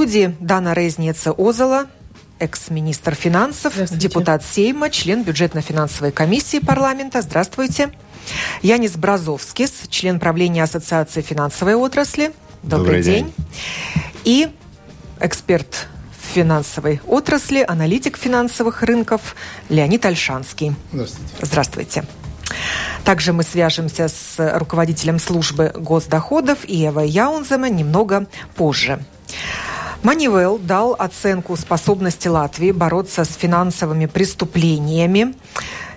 [0.00, 1.86] студии Дана Резница Озола,
[2.38, 7.20] экс-министр финансов, депутат Сейма, член бюджетно-финансовой комиссии парламента.
[7.20, 7.90] Здравствуйте.
[8.62, 12.32] Янис Бразовскис, член правления Ассоциации финансовой отрасли.
[12.62, 13.24] Добрый, Добрый день.
[13.26, 13.34] день.
[14.24, 14.48] И
[15.20, 15.86] эксперт
[16.32, 19.36] финансовой отрасли, аналитик финансовых рынков
[19.68, 20.74] Леонид Альшанский.
[20.92, 21.36] Здравствуйте.
[21.42, 22.04] Здравствуйте.
[23.04, 28.26] Также мы свяжемся с руководителем службы госдоходов Иевой Яунзема немного
[28.56, 28.98] позже.
[30.02, 35.34] Манивел дал оценку способности Латвии бороться с финансовыми преступлениями,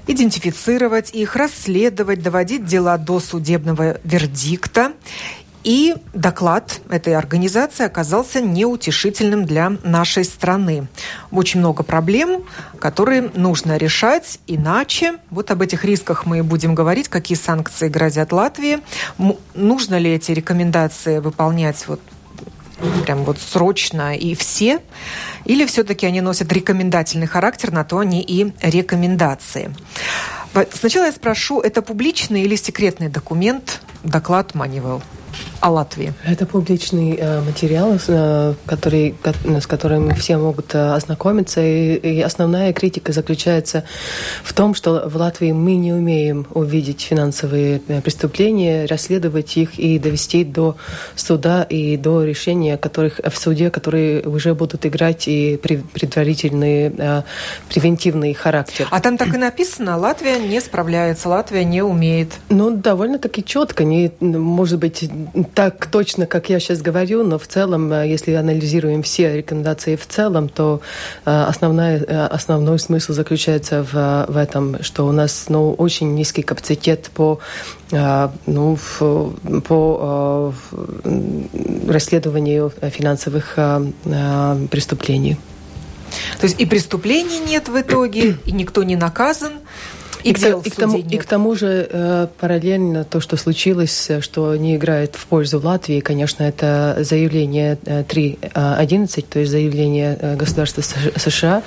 [0.07, 4.91] идентифицировать их, расследовать, доводить дела до судебного вердикта
[5.63, 10.87] и доклад этой организации оказался неутешительным для нашей страны.
[11.31, 12.43] Очень много проблем,
[12.79, 18.79] которые нужно решать, иначе вот об этих рисках мы будем говорить, какие санкции грозят Латвии,
[19.53, 22.01] нужно ли эти рекомендации выполнять вот
[23.05, 24.79] прям вот срочно и все,
[25.45, 29.73] или все-таки они носят рекомендательный характер, на то они и рекомендации.
[30.71, 35.01] Сначала я спрошу, это публичный или секретный документ, доклад Манивелл?
[35.59, 36.13] О Латвии?
[36.25, 41.61] Это публичный э, материал, э, который, с которым все могут э, ознакомиться.
[41.61, 43.83] И, и основная критика заключается
[44.43, 50.43] в том, что в Латвии мы не умеем увидеть финансовые преступления, расследовать их и довести
[50.43, 50.75] до
[51.15, 57.23] суда и до решения, которых в суде, которые уже будут играть и предварительный
[57.69, 58.87] превентивный характер.
[58.91, 62.29] А там так и написано, Латвия не справляется, Латвия не умеет.
[62.49, 63.83] Ну, довольно-таки четко.
[63.83, 65.09] Не, может быть,
[65.53, 70.05] так точно, как я сейчас говорю, но в целом, э, если анализируем все рекомендации в
[70.07, 70.81] целом, то
[71.25, 76.41] э, основная, э, основной смысл заключается в, в этом, что у нас ну, очень низкий
[76.41, 77.39] капацитет по,
[77.91, 78.77] ну,
[79.67, 80.53] по
[81.87, 83.57] расследованию финансовых
[84.69, 85.37] преступлений.
[86.39, 89.53] То есть и преступлений нет в итоге, и никто не наказан.
[90.23, 94.09] И, и, к, и, к тому, и к тому же э, параллельно то, что случилось,
[94.09, 100.17] э, что не играет в пользу Латвии, конечно, это заявление 3.11, э, то есть заявление
[100.37, 101.63] государства США,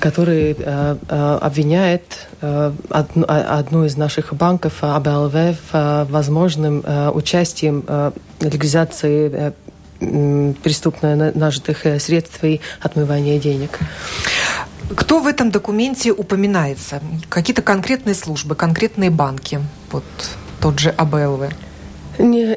[0.00, 0.56] который
[1.08, 5.34] обвиняет одну, одну из наших банков, АБЛВ,
[5.72, 6.84] в возможным
[7.14, 7.84] участием
[8.40, 9.52] легализации
[10.62, 13.78] преступно нажитых средств и отмывания денег.
[14.96, 17.00] Кто в этом документе упоминается?
[17.28, 19.60] Какие-то конкретные службы, конкретные банки?
[19.90, 20.04] Вот
[20.60, 21.50] тот же АБЛВ.
[22.18, 22.56] Не,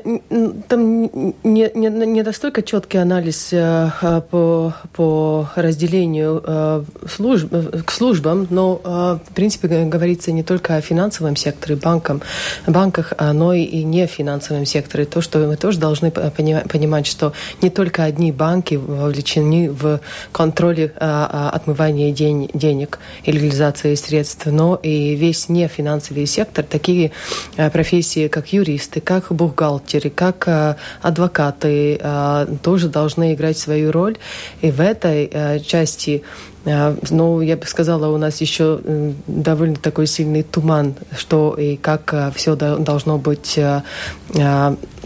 [0.67, 1.03] там
[1.43, 3.91] не, не, не настолько четкий анализ э,
[4.31, 10.77] по, по разделению э, служб, э, к службам, но э, в принципе говорится не только
[10.77, 12.21] о финансовом секторе, банкам,
[12.65, 15.05] банках, но и не финансовом секторе.
[15.05, 19.99] То, что мы тоже должны понимать, что не только одни банки вовлечены в
[20.31, 27.11] контроле э, отмывания день, денег и легализации средств, но и весь нефинансовый сектор, такие
[27.57, 33.91] э, профессии, как юристы, как бухгалтеры, бухгалтеры, как э, адвокаты э, тоже должны играть свою
[33.91, 34.17] роль.
[34.61, 36.23] И в этой э, части
[36.63, 38.79] ну, я бы сказала, у нас еще
[39.25, 43.59] довольно такой сильный туман, что и как все должно быть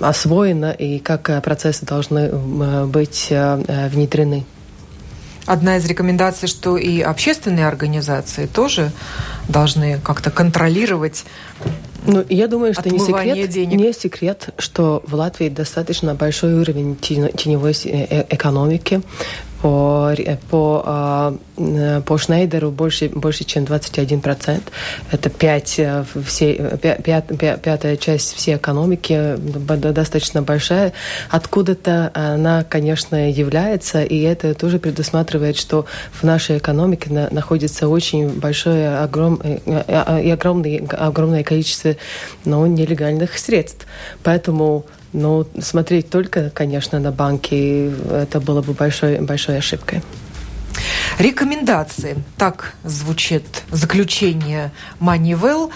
[0.02, 2.28] освоено и как процессы должны
[2.88, 4.44] быть внедрены.
[5.46, 8.92] Одна из рекомендаций, что и общественные организации тоже
[9.48, 11.26] должны как-то контролировать
[12.08, 13.80] ну, я думаю, что не секрет, денег.
[13.80, 19.02] не секрет, что в Латвии достаточно большой уровень теневой э, экономики
[19.66, 20.14] по,
[20.52, 21.36] по, а,
[22.06, 24.62] по Шнейдеру больше, больше чем 21%.
[25.12, 27.04] Это 5, э, все, 5,
[27.38, 30.94] 5, пятая часть всей экономики, достаточно большая.
[31.32, 38.30] Откуда-то она, конечно, является, и это тоже предусматривает, что в нашей экономике на, находится очень
[38.30, 41.96] большое огром, и огромное, огромное количество
[42.44, 43.86] ну, нелегальных средств.
[44.24, 50.02] Поэтому ну, смотреть только, конечно, на банки, это было бы большой, большой ошибкой.
[51.20, 52.18] Рекомендации.
[52.38, 55.72] Так звучит заключение Манивелл.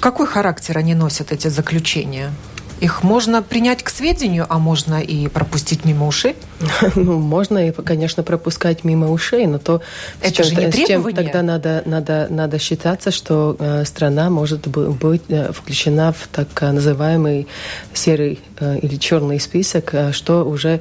[0.00, 2.32] Какой характер они носят, эти заключения?
[2.80, 6.34] Их можно принять к сведению, а можно и пропустить мимо ушей?
[6.94, 9.80] Ну, можно и, конечно, пропускать мимо ушей, но то,
[10.20, 14.30] Это с, чем, же не с чем тогда надо, надо, надо считаться, что э, страна
[14.30, 17.46] может быть э, включена в так называемый
[17.92, 18.40] серый
[18.80, 20.80] или черный список, что уже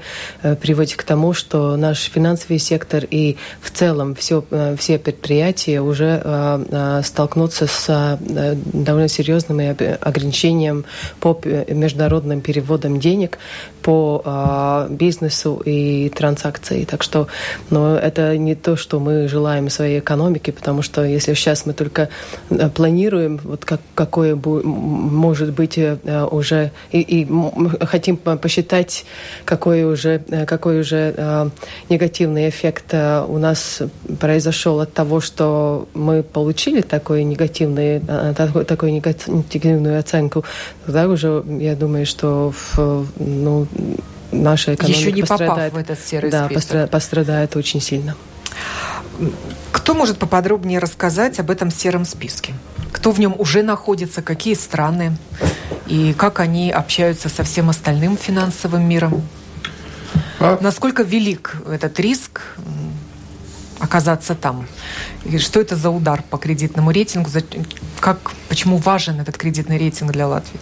[0.61, 4.43] приводит к тому, что наш финансовый сектор и в целом все,
[4.77, 6.21] все предприятия уже
[7.03, 10.83] столкнутся с довольно серьезными ограничениями
[11.19, 13.39] по международным переводам денег,
[13.81, 15.70] по бизнесу и
[16.15, 16.85] транзакции.
[16.85, 17.27] Так что
[17.69, 22.09] но это не то, что мы желаем своей экономике, потому что если сейчас мы только
[22.75, 25.79] планируем, вот как, какое может быть
[26.31, 27.27] уже, и, и
[27.85, 29.05] хотим посчитать,
[29.45, 31.51] какой уже, какой уже
[31.89, 33.81] негативный эффект у нас
[34.19, 38.01] произошел от того, что мы получили такой негативный,
[38.35, 40.43] такой, такой негативную оценку,
[40.85, 43.67] тогда уже, я думаю, что в, ну,
[44.31, 45.71] наша экономика Еще не пострадает.
[45.71, 46.89] попав в этот серый да, список.
[46.89, 48.15] пострадает очень сильно.
[49.71, 52.53] Кто может поподробнее рассказать об этом сером списке?
[52.91, 55.17] Кто в нем уже находится, какие страны
[55.87, 59.21] и как они общаются со всем остальным финансовым миром?
[60.39, 60.57] А?
[60.61, 62.41] Насколько велик этот риск
[63.79, 64.67] оказаться там?
[65.25, 67.29] И что это за удар по кредитному рейтингу?
[67.99, 70.59] Как, почему важен этот кредитный рейтинг для Латвии?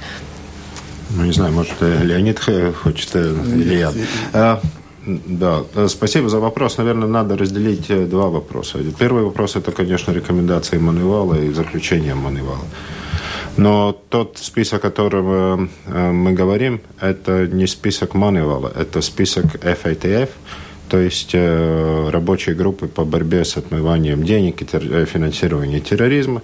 [1.10, 3.92] Ну, не знаю, может, э, Леонид хочет э, или я.
[4.34, 4.62] А,
[5.06, 6.78] да, э, спасибо за вопрос.
[6.78, 8.80] Наверное, надо разделить два вопроса.
[9.00, 12.66] Первый вопрос– это, конечно, рекомендации Маневала и заключение Маневала.
[13.58, 20.30] Но тот список, о котором мы говорим, это не список Маневала, это список FATF,
[20.88, 26.42] то есть рабочей группы по борьбе с отмыванием денег и финансированием терроризма,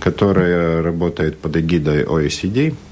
[0.00, 2.74] которая работает под эгидой OECD–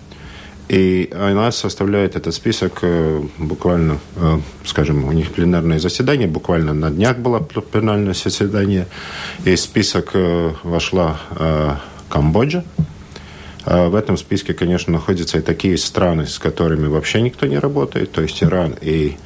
[0.72, 6.90] и она составляет этот список э, буквально, э, скажем, у них пленарное заседание, буквально на
[6.90, 8.86] днях было пленарное заседание,
[9.44, 11.20] и в список э, вошла
[12.08, 12.64] Камбоджа.
[13.66, 18.22] В этом списке, конечно, находятся и такие страны, с которыми вообще никто не работает, то
[18.22, 19.16] есть Иран и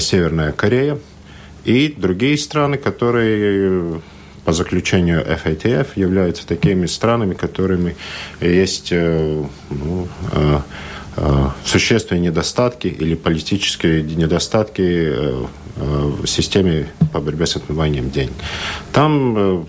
[0.00, 0.98] Северная Корея,
[1.64, 4.00] и другие страны, которые
[4.44, 7.96] по заключению FATF являются такими странами, которыми
[8.40, 10.60] есть э, ну, э,
[11.16, 15.12] э, существенные недостатки или политические недостатки
[15.76, 18.32] в системе по борьбе с отмыванием денег.
[18.92, 19.66] Там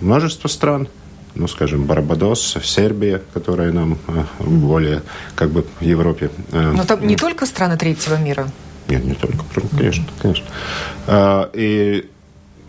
[0.00, 0.88] множество стран,
[1.34, 3.98] ну, скажем, Барбадос, Сербия, которая нам
[4.38, 5.02] более
[5.34, 6.30] как бы в Европе.
[6.52, 8.48] Но там не только страны третьего мира?
[8.88, 9.44] Нет, не только,
[9.76, 10.46] конечно, конечно.
[11.52, 12.08] И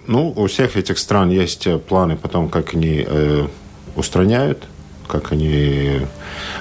[0.08, 3.48] ну, у всех этих стран есть э, планы потом, как они э,
[3.96, 4.68] устраняют,
[5.08, 6.02] как они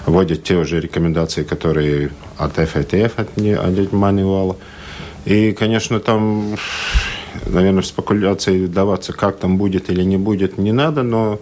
[0.07, 4.57] вводят те уже рекомендации, которые от FATF, от, от мануала.
[5.25, 6.57] И, конечно, там,
[7.47, 11.39] наверное, спекуляции даваться, как там будет или не будет, не надо, но,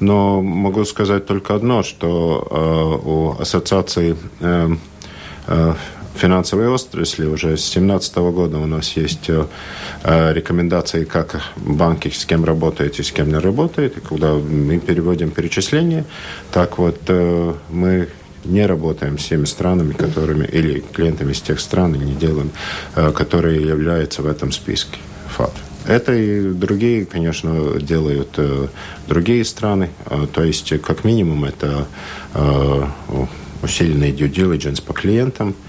[0.00, 4.70] но могу сказать только одно, что э, у ассоциации э,
[5.46, 5.74] э,
[6.14, 7.26] финансовой отрасли.
[7.26, 9.46] Уже с 2017 года у нас есть э,
[10.02, 13.96] э, рекомендации, как банки с кем работают и с кем не работают.
[13.96, 16.04] И когда мы переводим перечисления,
[16.52, 18.08] так вот э, мы
[18.44, 22.50] не работаем с теми странами, которыми, или клиентами из тех стран, не делаем,
[22.94, 24.98] которые являются в этом списке
[25.36, 25.52] ФАТ.
[25.86, 28.38] Это и другие, конечно, делают
[29.06, 29.90] другие страны.
[30.32, 31.86] То есть, как минимум, это
[33.62, 35.54] усиленный due diligence по клиентам–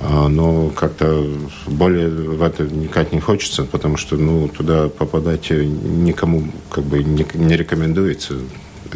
[0.00, 1.26] но как-то
[1.66, 7.26] более в это никак не хочется, потому что ну, туда попадать никому как бы не,
[7.34, 8.34] не рекомендуется.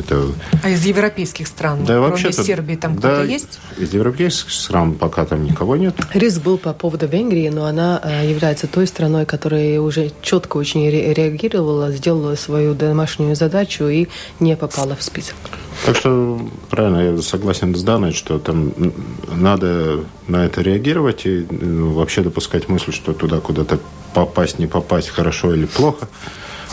[0.00, 0.26] Это...
[0.62, 3.58] А из европейских стран, да, кроме вообще Сербии, там да, кто-то есть?
[3.79, 5.94] Из европейских стран пока там никого нет.
[6.14, 10.88] Риск был по поводу Венгрии, но она э, является той страной, которая уже четко очень
[10.90, 14.09] реагировала, сделала свою домашнюю задачу и
[14.40, 15.37] не попала в список.
[15.87, 18.73] Так что, правильно, я согласен с Даной, что там
[19.35, 23.78] надо на это реагировать и ну, вообще допускать мысль, что туда куда-то
[24.12, 26.09] попасть, не попасть, хорошо или плохо.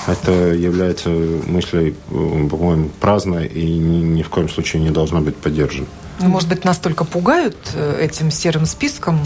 [0.07, 5.87] Это является мыслью, по-моему, праздной и ни, ни в коем случае не должна быть поддержана.
[6.19, 9.19] Ну, может быть, настолько пугают э, этим серым списком,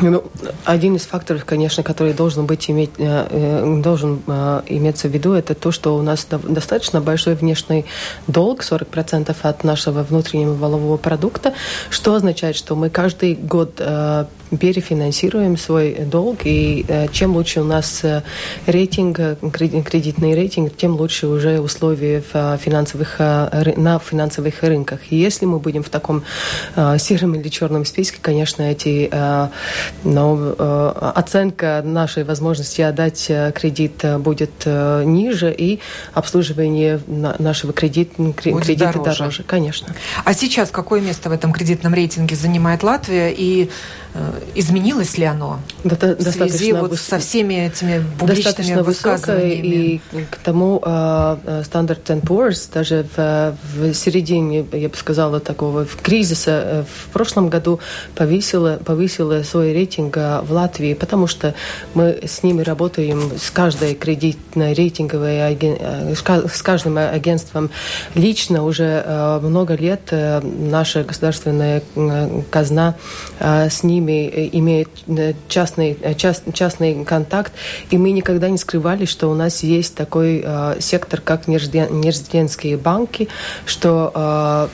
[0.00, 0.24] ну,
[0.64, 5.32] один из факторов, конечно, который должен быть иметь, э, э, должен э, иметься в виду,
[5.32, 7.84] это то, что у нас достаточно большой внешний
[8.26, 11.54] долг, 40% от нашего внутреннего валового продукта,
[11.90, 13.80] что означает, что мы каждый год
[14.56, 18.02] перефинансируем свой долг, и чем лучше у нас
[18.66, 19.18] рейтинг,
[19.52, 25.00] кредитный рейтинг, тем лучше уже условия в финансовых, на финансовых рынках.
[25.10, 26.22] И если мы будем в таком
[26.98, 29.10] сером или черном списке, конечно, эти,
[30.04, 30.54] но
[31.14, 35.80] оценка нашей возможности отдать кредит будет ниже, и
[36.14, 39.18] обслуживание нашего кредит, кредита дороже.
[39.18, 39.94] дороже, конечно.
[40.24, 43.70] А сейчас какое место в этом кредитном рейтинге занимает Латвия и
[44.14, 47.00] э, изменилось ли оно До, в связи вот выс...
[47.00, 49.66] со всеми этими публичными высказываниями?
[49.66, 55.96] И к тому uh, Standard Poor's даже в, в середине, я бы сказала, такого в
[55.96, 57.80] кризиса э, в прошлом году
[58.14, 61.54] повысила, повысила свой рейтинг в Латвии, потому что
[61.94, 65.58] мы с ними работаем с каждой кредитной рейтинговой
[66.14, 67.70] с каждым агентством
[68.14, 72.94] лично уже много лет э, наша государственная э, казна
[73.40, 74.88] с ними имеет
[75.48, 77.52] частный, част, частный контакт,
[77.90, 80.44] и мы никогда не скрывали, что у нас есть такой
[80.80, 83.28] сектор, как нерезидентские банки,
[83.66, 84.68] что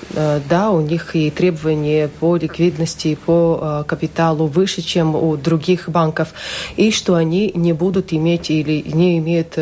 [0.48, 6.32] да, у них и требования по ликвидности, по капиталу выше, чем у других банков,
[6.76, 9.58] и что они не будут иметь или не имеют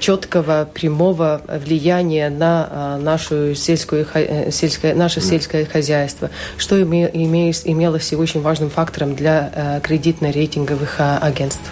[0.00, 8.40] четкого прямого влияния на нашу сельскую, э, сельское, наше сельское хозяйство, что име, имелось очень
[8.40, 11.70] важным фактором для э, кредитно-рейтинговых а, агентств.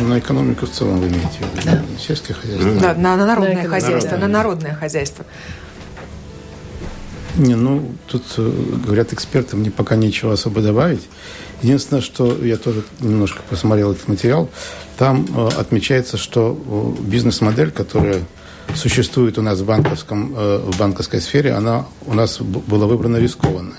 [0.00, 1.62] На экономику в целом вы имеете в виду?
[1.64, 1.82] Да.
[1.98, 2.72] Сельское хозяйство?
[2.80, 4.10] Да, на, на народное на хозяйство.
[4.10, 4.28] Народное.
[4.28, 5.24] На народное хозяйство.
[7.36, 8.52] Не, ну, тут, э,
[8.84, 11.08] говорят эксперты, мне пока нечего особо добавить.
[11.62, 14.48] Единственное, что я тоже немножко посмотрел этот материал,
[14.96, 18.22] там э, отмечается, что э, бизнес-модель, которая
[18.74, 23.78] существует у нас в, банковском, э, в банковской сфере, она у нас была выбрана рискованная.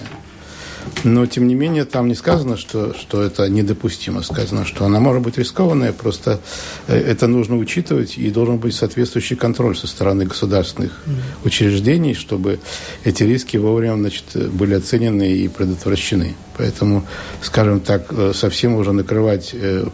[1.04, 4.22] Но, тем не менее, там не сказано, что, что это недопустимо.
[4.24, 6.40] Сказано, что она может быть рискованная, просто
[6.88, 11.46] э, это нужно учитывать, и должен быть соответствующий контроль со стороны государственных mm-hmm.
[11.46, 12.60] учреждений, чтобы
[13.04, 16.36] эти риски вовремя значит, были оценены и предотвращены.
[16.58, 17.06] Поэтому,
[17.42, 19.86] скажем так, э, совсем уже накрывать э,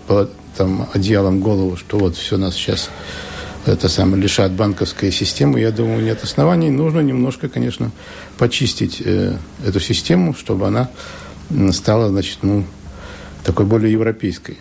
[0.57, 2.89] там, одеялом голову, что вот все нас сейчас
[3.65, 6.69] это самое, лишат банковской системы, я думаю, нет оснований.
[6.69, 7.91] Нужно немножко, конечно,
[8.37, 10.89] почистить э, эту систему, чтобы она
[11.71, 12.63] стала, значит, ну,
[13.43, 14.57] такой более европейской.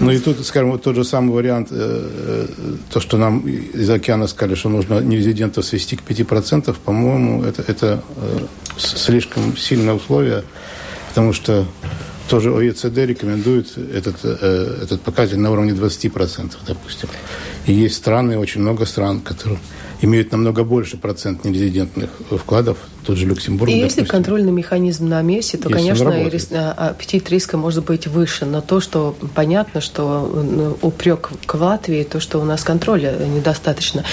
[0.00, 2.46] Ну и тут, скажем, вот тот же самый вариант, э, э
[2.90, 8.02] то, что нам из океана сказали, что нужно нерезидентов свести к 5%, по-моему, это, это
[8.16, 8.46] э,
[8.76, 10.42] слишком сильное условие,
[11.10, 11.66] потому что
[12.28, 17.08] тоже ОЕЦД рекомендует этот, э, этот показатель на уровне 20%, допустим.
[17.66, 19.58] И есть страны, очень много стран, которые
[20.00, 23.70] имеют намного больше процент нерезидентных вкладов, тот же Люксембург.
[23.70, 24.02] И допустим.
[24.02, 28.44] если контрольный механизм на месте, то, если конечно, рис, а, аппетит риска может быть выше.
[28.44, 34.04] Но то, что понятно, что ну, упрек к Латвии, то, что у нас контроля недостаточно.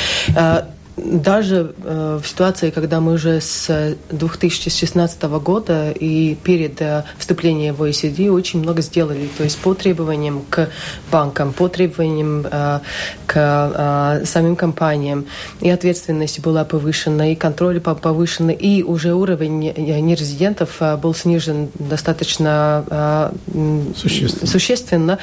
[1.04, 7.84] Даже э, в ситуации, когда мы уже с 2016 года и перед э, вступлением в
[7.84, 10.70] OECD очень много сделали, то есть по требованиям к
[11.12, 12.80] банкам, по требованиям э,
[13.26, 15.26] к э, самим компаниям,
[15.60, 22.86] и ответственность была повышена, и контроль повышен, и уже уровень нерезидентов э, был снижен достаточно
[22.90, 24.48] э, существенно.
[24.48, 25.20] существенно,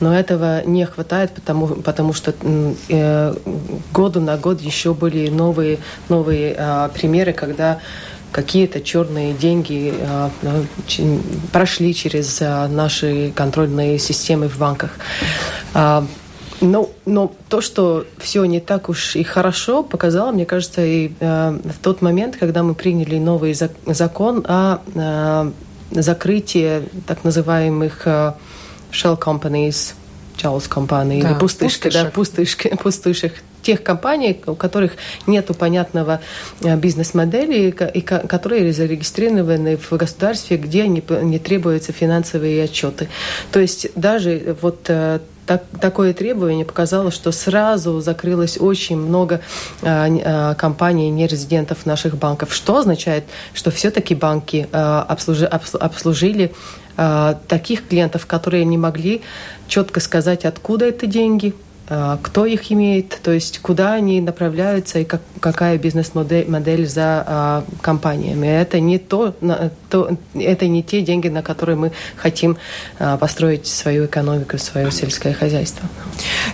[0.00, 2.34] но этого не хватает, потому, потому что
[2.88, 3.34] э,
[3.92, 7.78] году на год еще были были новые, новые а, примеры, когда
[8.32, 10.30] какие-то черные деньги а,
[11.52, 14.90] прошли через а, наши контрольные системы в банках.
[15.74, 16.06] А,
[16.60, 21.58] но, но то, что все не так уж и хорошо, показало, мне кажется, и э,
[21.64, 25.50] в тот момент, когда мы приняли новый зак закон о э,
[25.90, 28.34] закрытии так называемых э,
[28.92, 29.94] shell companies,
[30.36, 32.04] Charles Company, да, или пустышки, пустышек.
[32.04, 34.92] да, пустышки, пустышек тех компаний, у которых
[35.26, 36.20] нет понятного
[36.62, 41.00] э, бизнес-модели, и которые зарегистрированы в государстве, где не,
[41.38, 43.08] требуются финансовые отчеты.
[43.52, 49.40] То есть даже вот э, так, такое требование показало, что сразу закрылось очень много
[49.82, 54.76] э, компаний нерезидентов наших банков, что означает, что все-таки банки э,
[55.08, 56.52] обслужи, обслужили
[56.96, 59.22] э, таких клиентов, которые не могли
[59.68, 61.54] четко сказать, откуда это деньги,
[62.22, 67.64] кто их имеет, то есть куда они направляются и как, какая бизнес-модель модель за а,
[67.80, 68.46] компаниями.
[68.46, 69.34] Это не то,
[69.90, 72.56] то, это не те деньги, на которые мы хотим
[72.98, 75.88] а, построить свою экономику, свое сельское хозяйство.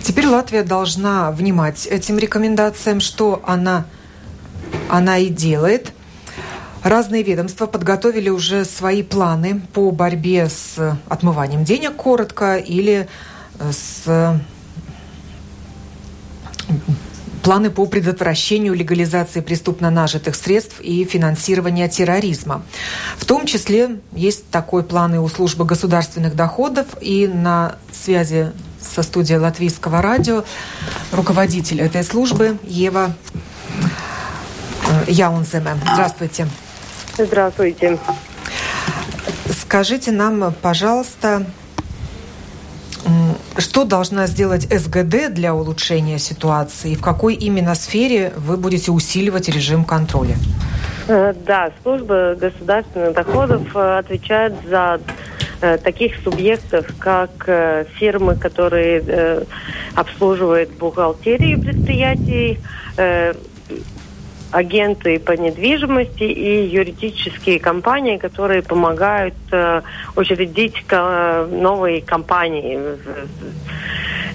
[0.01, 3.85] Теперь Латвия должна внимать этим рекомендациям, что она,
[4.89, 5.91] она и делает.
[6.83, 13.07] Разные ведомства подготовили уже свои планы по борьбе с отмыванием денег, коротко, или
[13.59, 14.39] с
[17.43, 22.61] планы по предотвращению легализации преступно нажитых средств и финансирования терроризма.
[23.17, 29.03] В том числе есть такой план и у службы государственных доходов, и на связи со
[29.03, 30.43] студией Латвийского радио
[31.11, 33.13] руководитель этой службы Ева
[34.87, 35.77] э, Яунземе.
[35.93, 36.47] Здравствуйте.
[37.17, 37.99] Здравствуйте.
[39.61, 41.45] Скажите нам, пожалуйста,
[43.57, 46.95] что должна сделать СГД для улучшения ситуации?
[46.95, 50.35] В какой именно сфере вы будете усиливать режим контроля?
[51.09, 54.99] Э, да, служба государственных доходов э, отвечает за
[55.59, 57.31] э, таких субъектов, как
[57.95, 59.45] фирмы, которые
[59.95, 62.59] обслуживают бухгалтерию предприятий,
[64.51, 69.81] агенты по недвижимости и юридические компании, которые помогают э,
[70.15, 72.79] учредить э, новые компании.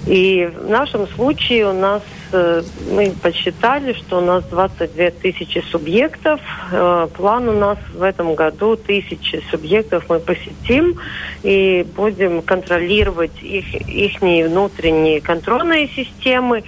[0.05, 6.39] И в нашем случае у нас э, мы подсчитали, что у нас 22 тысячи субъектов.
[6.71, 10.99] Э, план у нас в этом году тысячи субъектов мы посетим
[11.41, 16.63] и будем контролировать их, их внутренние контрольные системы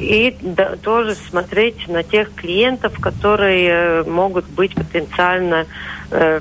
[0.00, 5.66] и да, тоже смотреть на тех клиентов, которые э, могут быть потенциально
[6.10, 6.40] э,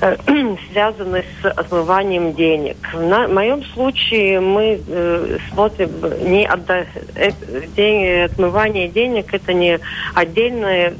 [0.00, 0.16] э,
[0.70, 2.76] связаны с отмыванием денег.
[2.94, 5.90] На моем случае мы э, смотрим
[6.24, 6.86] не отда...
[7.16, 7.30] э,
[7.76, 9.80] день, отмывание денег это не
[10.14, 10.94] отдельная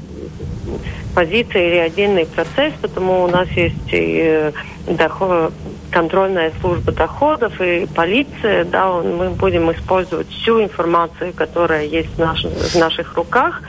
[1.15, 4.51] позиция или отдельный процесс, потому у нас есть и э,
[4.87, 5.53] доход,
[5.93, 12.43] контрольная служба доходов и полиция, да, мы будем использовать всю информацию, которая есть в, наш,
[12.43, 13.61] в наших руках,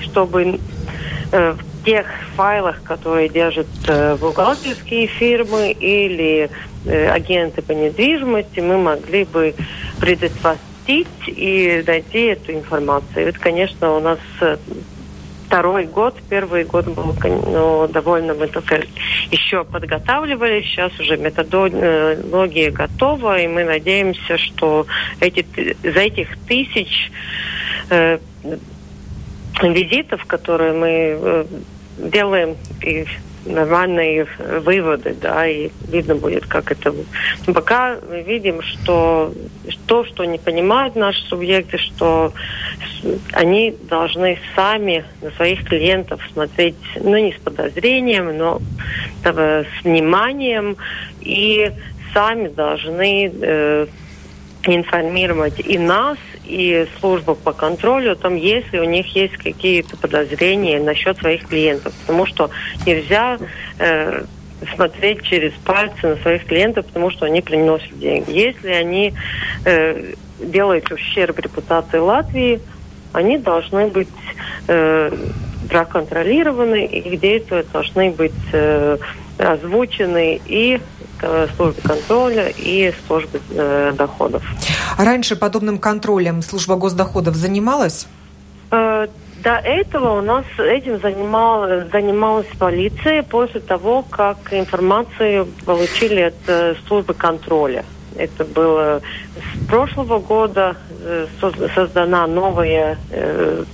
[0.00, 0.60] чтобы
[1.32, 2.06] э, в тех
[2.36, 6.50] файлах, которые держат э, бухгалтерские фирмы или
[6.84, 9.54] э, агенты по недвижимости, мы могли бы
[9.98, 13.28] предотвратить и найти эту информацию.
[13.28, 14.58] Это, конечно, у нас э,
[15.54, 16.16] второй год.
[16.28, 18.82] Первый год был ну, довольно, мы только
[19.30, 20.62] еще подготавливали.
[20.62, 24.84] Сейчас уже методология готова, и мы надеемся, что
[25.20, 25.46] эти,
[25.80, 27.12] за этих тысяч
[27.88, 28.18] э,
[29.62, 31.44] визитов, которые мы э,
[31.98, 33.06] делаем и
[33.46, 34.26] нормальные
[34.62, 36.94] выводы, да, и видно будет, как это...
[37.46, 39.32] Но пока мы видим, что
[39.86, 42.32] то, что не понимают наши субъекты, что
[43.32, 48.60] они должны сами на своих клиентов смотреть, ну, не с подозрением, но
[49.22, 50.76] с вниманием,
[51.20, 51.70] и
[52.12, 53.86] сами должны э,
[54.66, 60.80] информировать и нас, и службу по контролю о том, если у них есть какие-то подозрения
[60.80, 61.92] насчет своих клиентов.
[62.06, 62.50] Потому что
[62.86, 63.38] нельзя
[63.78, 64.24] э,
[64.74, 68.30] смотреть через пальцы на своих клиентов, потому что они приносят деньги.
[68.30, 69.14] Если они
[69.64, 72.60] э, делают ущерб репутации Латвии,
[73.12, 74.08] они должны быть
[74.68, 75.10] э,
[76.84, 78.98] их действия должны быть э,
[79.38, 80.80] озвучены и
[81.56, 84.42] службы контроля и службы э, доходов.
[84.98, 88.06] Раньше подобным контролем служба госдоходов занималась?
[88.70, 89.06] Э,
[89.44, 96.74] до этого у нас этим занимал, занималась полиция после того, как информацию получили от э,
[96.86, 97.84] службы контроля.
[98.16, 99.02] Это было
[99.36, 101.26] с прошлого года э,
[101.74, 103.64] создана новое, э,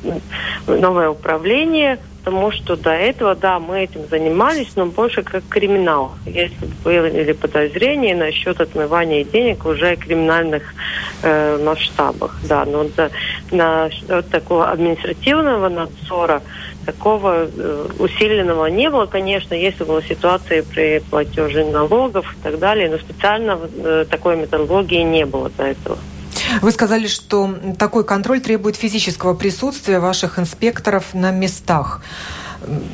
[0.66, 6.12] новое управление потому что до этого, да, мы этим занимались, но больше как криминал.
[6.26, 10.62] Если были подозрения насчет отмывания денег уже криминальных
[11.22, 13.11] э, масштабах, да, но до,
[13.50, 16.42] на вот такого административного надзора
[16.87, 22.90] такого э, усиленного не было, конечно, если была ситуация при платеже налогов и так далее,
[22.90, 25.98] но специально э, такой методологии не было до этого.
[26.60, 32.02] Вы сказали, что такой контроль требует физического присутствия ваших инспекторов на местах.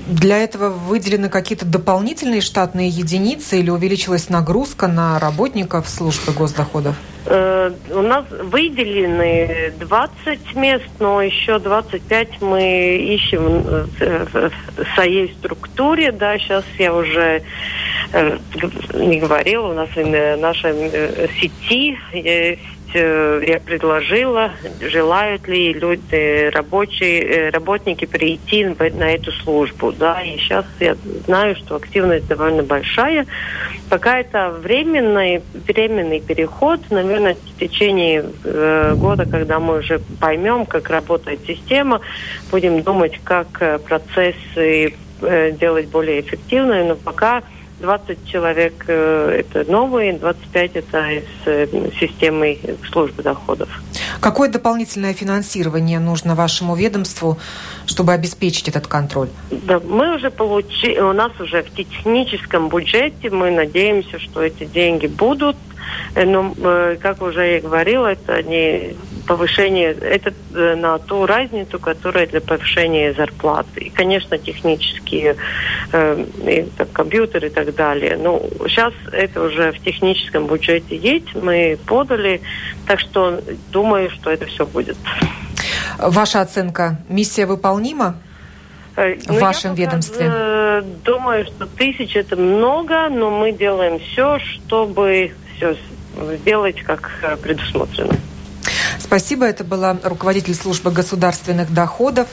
[0.06, 6.94] Для этого выделены какие-то дополнительные штатные единицы или увеличилась нагрузка на работников службы госдоходов?
[7.24, 14.50] Э, у нас выделены 20 мест, но еще 25 мы ищем в
[14.94, 16.12] своей структуре.
[16.12, 17.42] Да, сейчас я уже
[18.12, 18.38] э,
[18.94, 21.98] не говорила, у нас в нашей э, сети
[22.98, 29.92] я предложила, желают ли люди, рабочие, э, работники прийти на эту службу.
[29.92, 33.26] Да, и сейчас я знаю, что активность довольно большая.
[33.90, 40.90] Пока это временный, временный переход, наверное, в течение э, года, когда мы уже поймем, как
[40.90, 42.00] работает система,
[42.50, 47.42] будем думать, как процессы делать более эффективной, но пока
[47.80, 51.66] 20 человек э, это новые, 25 это из э,
[52.00, 52.58] системы
[52.90, 53.68] службы доходов.
[54.20, 57.38] Какое дополнительное финансирование нужно вашему ведомству,
[57.86, 59.28] чтобы обеспечить этот контроль?
[59.50, 65.06] Да, мы уже получили, у нас уже в техническом бюджете, мы надеемся, что эти деньги
[65.06, 65.56] будут.
[66.14, 66.54] Э, но,
[67.00, 68.94] как уже я говорила, это не
[69.26, 73.80] повышение, это э, на ту разницу, которая для повышения зарплаты.
[73.80, 75.36] И, конечно, технические
[75.92, 78.16] э, и, так, компьютеры и так далее.
[78.16, 82.40] Ну, сейчас это уже в техническом бюджете есть, мы подали,
[82.86, 84.96] так что думаю, что это все будет.
[85.98, 88.16] Ваша оценка, миссия выполнима?
[88.96, 90.30] Э, в ну, вашем я ведомстве?
[90.30, 95.76] Э, думаю, что тысяч это много, но мы делаем все, чтобы все
[96.40, 97.10] сделать как
[97.42, 98.14] предусмотрено.
[99.06, 99.46] Спасибо.
[99.46, 102.26] Это была руководитель службы государственных доходов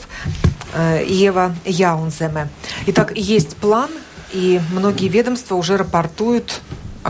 [0.74, 2.48] э, Ева Яунземе.
[2.86, 3.90] Итак, есть план,
[4.32, 6.60] и многие ведомства уже рапортуют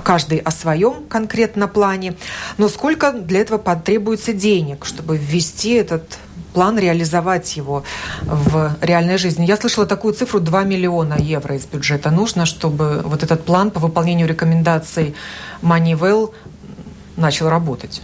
[0.03, 2.15] каждый о своем конкретно плане.
[2.59, 6.19] Но сколько для этого потребуется денег, чтобы ввести этот
[6.53, 7.85] план, реализовать его
[8.21, 9.47] в реальной жизни.
[9.47, 12.11] Я слышала такую цифру 2 миллиона евро из бюджета.
[12.11, 15.15] Нужно, чтобы вот этот план по выполнению рекомендаций
[15.63, 16.35] Moneyvell
[17.17, 18.03] начал работать.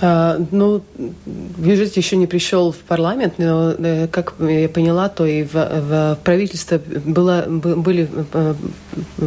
[0.00, 5.42] А, ну, бюджет еще не пришел в парламент, но, э, как я поняла, то и
[5.42, 8.54] в, в правительстве было, были э,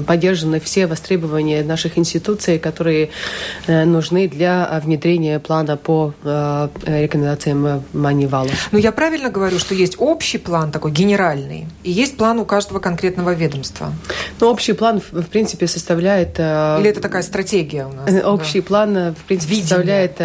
[0.05, 3.09] поддержаны все востребования наших институций, которые
[3.65, 6.13] э, нужны для внедрения плана по
[6.85, 8.49] рекомендациям Манивала.
[8.71, 12.79] Ну, я правильно говорю, что есть общий план такой генеральный, и есть план у каждого
[12.79, 13.93] конкретного ведомства?
[14.39, 16.39] Ну, общий план, в принципе, составляет...
[16.39, 18.23] Или это такая стратегия у нас?
[18.23, 18.67] Общий да?
[18.67, 19.67] план, в принципе, Видение.
[19.67, 20.21] составляет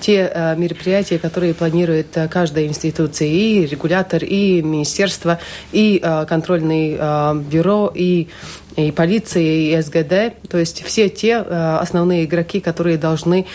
[0.00, 5.38] те э, мероприятия, которые планирует э, каждая институция, и регулятор, и министерство,
[5.72, 8.28] и э, контрольное бюро, и
[8.76, 13.46] и полиция, и СГД, то есть все те основные игроки, которые должны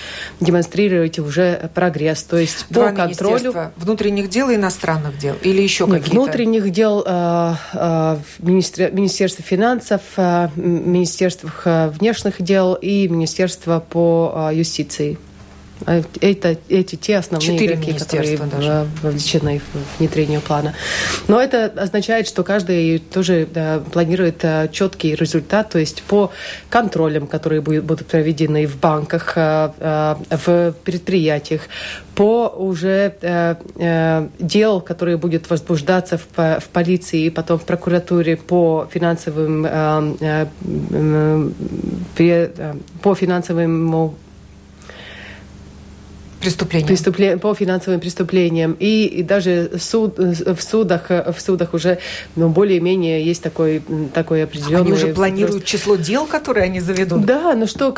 [0.41, 5.87] демонстрировать уже прогресс, то есть Два по контролю внутренних дел и иностранных дел, или еще
[5.87, 6.11] какие-то?
[6.11, 7.01] Внутренних дел
[8.39, 15.17] Министерство финансов, Министерство внешних дел и Министерство по юстиции.
[15.85, 18.87] А это, эти те основные Четыре игроки, которые даже.
[19.01, 20.73] вовлечены в внедрение плана.
[21.27, 26.31] Но это означает, что каждый тоже да, планирует а, четкий результат, то есть по
[26.69, 31.61] контролям, которые будут проведены в банках, а, в предприятиях,
[32.15, 38.37] по уже э, э, дел, которые будут возбуждаться в, в полиции и потом в прокуратуре
[38.37, 40.47] по финансовым э,
[42.17, 42.45] э,
[43.01, 44.15] по финансовому
[46.45, 46.87] преступлениям.
[46.87, 47.37] Преступле...
[47.37, 48.75] По финансовым преступлениям.
[48.79, 51.97] И, и даже суд, в, судах, в судах уже
[52.35, 53.81] ну, более-менее есть такой,
[54.13, 54.81] такой определенный...
[54.81, 55.67] Они уже планируют просто...
[55.67, 57.25] число дел, которые они заведут?
[57.25, 57.93] Да, но что,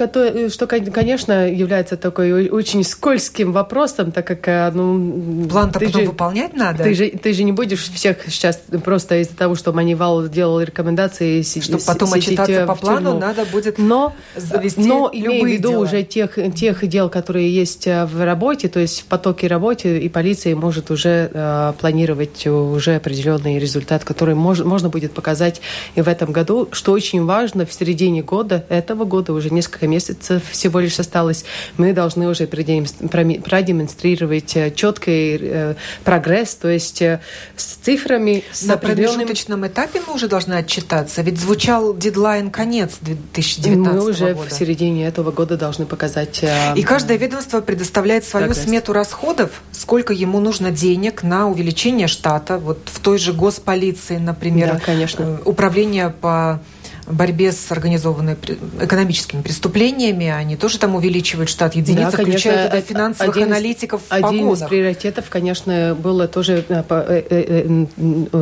[0.50, 4.48] что, конечно, является такой очень скользким вопросом, так как...
[4.48, 6.84] Э, ну, План-то потом же, выполнять надо?
[6.84, 11.42] Ты же, ты же не будешь всех сейчас просто из-за того, что Манивал делал рекомендации...
[11.42, 15.80] Чтобы потом отчитаться по плану, надо будет но, завести Но имея в виду дела.
[15.82, 20.10] уже тех, тех дел, которые есть э, в работе, то есть в потоке работы, и
[20.10, 25.62] полиция может уже э, планировать уже определенный результат, который мож, можно будет показать
[25.95, 26.69] и в этом году.
[26.71, 31.45] Что очень важно, в середине года, этого года, уже несколько месяцев всего лишь осталось,
[31.78, 37.21] мы должны уже продемонстрировать э, четкий э, прогресс, то есть э,
[37.56, 39.15] с цифрами, с На определенным...
[39.15, 44.50] промежуточном этапе мы уже должны отчитаться, ведь звучал дедлайн конец 2019 Мы уже года.
[44.50, 46.43] в середине этого года должны показать...
[46.43, 48.66] Э, и каждое ведомство предоставляет свою прогресс.
[48.66, 54.74] смету расходов, сколько ему нужно денег на увеличение штата, вот в той же госполиции, например,
[54.74, 55.24] да, конечно.
[55.24, 56.60] Э, управление по
[57.08, 58.38] борьбе с организованными
[58.82, 60.28] экономическими преступлениями.
[60.28, 64.62] Они тоже там увеличивают штат единиц, да, включая туда финансовых один аналитиков в Один из
[64.62, 67.86] приоритетов, конечно, было тоже э, э, э,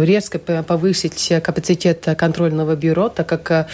[0.04, 3.68] резко повысить капацитет контрольного бюро, так как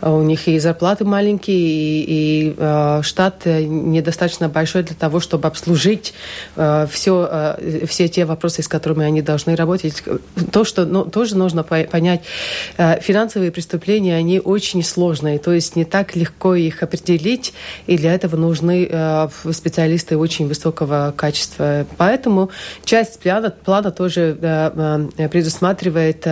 [0.00, 2.04] у них и зарплаты маленькие, и,
[2.50, 6.14] и штат недостаточно большой для того, чтобы обслужить
[6.54, 7.56] все,
[7.86, 10.02] все те вопросы, с которыми они должны работать.
[10.52, 12.22] То, что ну, тоже нужно понять,
[12.76, 17.54] финансовые преступления, они очень сложные, то есть не так легко их определить,
[17.86, 21.86] и для этого нужны э, специалисты очень высокого качества.
[21.96, 22.50] Поэтому
[22.84, 26.26] часть плана, плана тоже э, э, предусматривает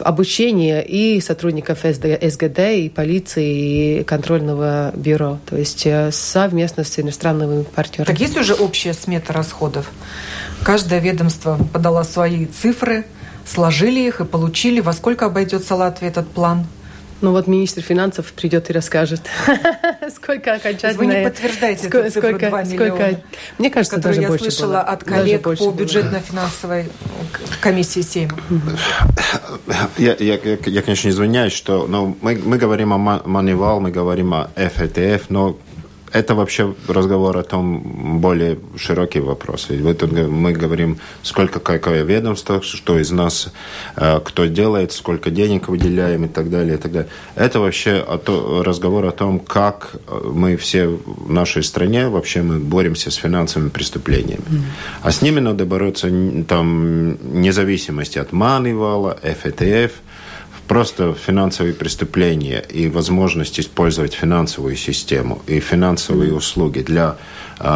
[0.00, 8.06] обучение и сотрудников СГД, и полиции, и контрольного бюро, то есть совместно с иностранными партнерами.
[8.06, 9.90] Так есть уже общая смета расходов?
[10.62, 13.04] Каждое ведомство подало свои цифры–
[13.50, 14.80] сложили их и получили.
[14.80, 16.66] Во сколько обойдется Латвии этот план?
[17.20, 19.20] Ну вот министр финансов придет и расскажет,
[20.14, 20.94] сколько окончательно...
[20.94, 23.20] Вы не подтверждаете сколько, эту цифру 2 миллиона, сколько...
[23.58, 24.80] Мне кажется, даже я больше слышала было.
[24.80, 26.86] от коллег по бюджетно-финансовой
[27.60, 28.38] комиссии Сейма.
[29.98, 34.48] Я, я, я, конечно, извиняюсь, что но мы, мы говорим о Манивал, мы говорим о
[34.56, 35.58] FATF, но
[36.12, 39.70] это вообще разговор о том более широкий вопрос.
[39.70, 43.52] И в этом мы говорим, сколько какое ведомство, что из нас,
[43.96, 47.10] э, кто делает, сколько денег выделяем и так далее, и так далее.
[47.36, 48.04] Это вообще
[48.64, 54.44] разговор о том, как мы все в нашей стране вообще мы боремся с финансовыми преступлениями.
[54.50, 54.62] Mm.
[55.02, 56.10] А с ними надо бороться
[56.48, 59.92] там независимости от Манивала, ФТФ–
[60.70, 67.16] просто финансовые преступления и возможность использовать финансовую систему и финансовые услуги для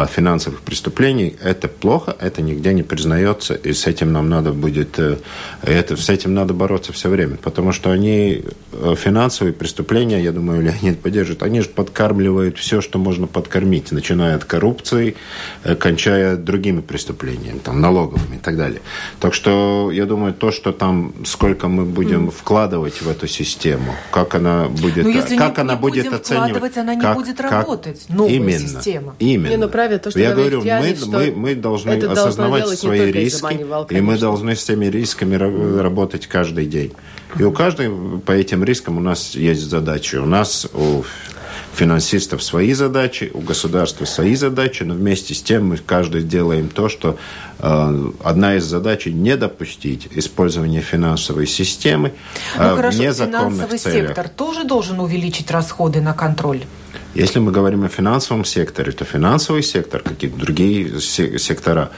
[0.07, 5.17] финансовых преступлений, это плохо, это нигде не признается, и с этим нам надо будет, э,
[5.61, 10.61] это, с этим надо бороться все время, потому что они, э, финансовые преступления, я думаю,
[10.61, 15.15] Леонид поддержит, они же подкармливают все, что можно подкормить, начиная от коррупции,
[15.63, 18.81] э, кончая другими преступлениями, там, налоговыми и так далее.
[19.19, 22.31] Так что, я думаю, то, что там, сколько мы будем mm.
[22.31, 26.95] вкладывать в эту систему, как она будет, если как не, она не будет оценивать, она
[26.95, 29.15] не как, будет как, работать, новая именно, система.
[29.19, 29.49] Именно.
[29.49, 33.11] Не, ну, праве то, что Я говорю, Янис, мы, что мы, мы должны осознавать свои
[33.11, 36.93] риски, и мы должны с этими рисками работать каждый день.
[37.37, 40.15] И у каждого по этим рискам у нас есть задачи.
[40.15, 41.03] У нас у
[41.73, 46.87] финансистов свои задачи, у государства свои задачи, но вместе с тем мы каждый делаем то,
[46.87, 47.17] что
[47.59, 52.13] э, одна из задач не допустить использования финансовой системы
[52.57, 54.07] э, ну, хорошо, в незаконных финансовый целях.
[54.07, 56.61] сектор тоже должен увеличить расходы на контроль?
[57.15, 61.89] Если мы говорим о финансовом секторе, то финансовый сектор, как и другие сектора,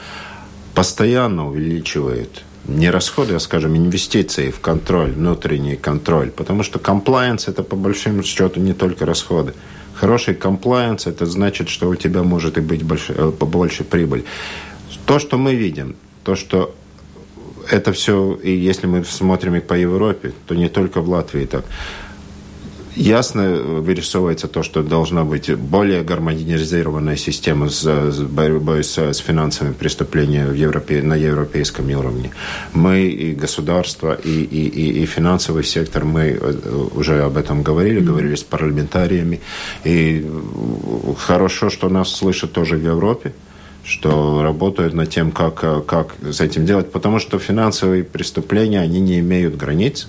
[0.74, 6.30] постоянно увеличивает не расходы, а, скажем, инвестиции в контроль, внутренний контроль.
[6.30, 9.54] Потому что комплайенс– это, по большому счету, не только расходы.
[9.94, 14.24] Хороший комплайенс– это значит, что у тебя может и быть больше, э, побольше прибыль.
[15.04, 16.76] То, что мы видим, то, что
[17.68, 21.64] это все, и если мы смотрим и по Европе, то не только в Латвии так–
[22.98, 29.72] ясно вырисовывается то, что должна быть более гармонизированная система с, с борьбой с, с финансовыми
[29.72, 32.30] преступлениями в Европе, на европейском уровне.
[32.74, 38.00] Мы и государство, и, и, и, и финансовый сектор, мы э, уже об этом говорили,
[38.00, 38.04] mm-hmm.
[38.04, 39.40] говорили с парламентариями.
[39.84, 40.26] И
[41.18, 43.32] хорошо, что нас слышат тоже в Европе
[43.84, 49.18] что работают над тем, как, как с этим делать, потому что финансовые преступления, они не
[49.20, 50.08] имеют границ,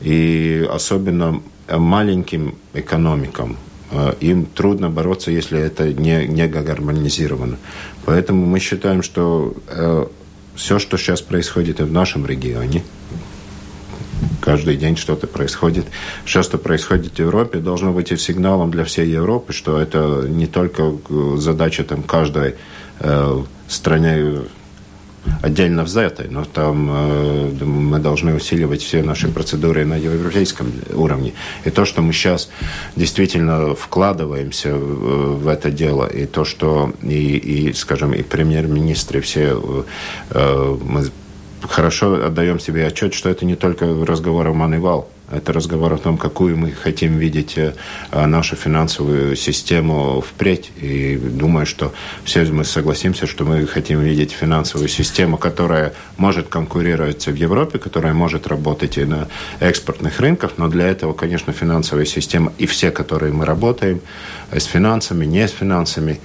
[0.00, 3.56] и особенно маленьким экономикам.
[3.90, 7.58] Э, им трудно бороться, если это не, не гармонизировано.
[8.04, 10.06] Поэтому мы считаем, что э,
[10.54, 12.82] все, что сейчас происходит в нашем регионе,
[14.40, 15.86] каждый день что-то происходит.
[16.24, 20.46] Все, что происходит в Европе, должно быть и сигналом для всей Европы, что это не
[20.46, 20.92] только
[21.36, 22.56] задача там, каждой
[23.00, 24.42] э, стране
[25.40, 31.32] отдельно взятой, но там э, мы должны усиливать все наши процедуры на европейском уровне.
[31.64, 32.50] И то, что мы сейчас
[32.96, 39.84] действительно вкладываемся в, это дело, и то, что и, и скажем, и премьер-министры все
[40.30, 41.10] э, мы
[41.62, 46.18] хорошо отдаем себе отчет, что это не только разговор о Манивал, это разговор о том,
[46.18, 47.72] какую мы хотим видеть э,
[48.12, 50.70] нашу финансовую систему впредь.
[50.80, 51.92] И думаю, что
[52.24, 58.14] все мы согласимся, что мы хотим видеть финансовую систему, которая может конкурировать в Европе, которая
[58.14, 59.28] может работать и на
[59.60, 60.52] экспортных рынках.
[60.58, 64.00] Но для этого, конечно, финансовая система и все, которые мы работаем,
[64.50, 66.20] э, с финансами, не с финансами,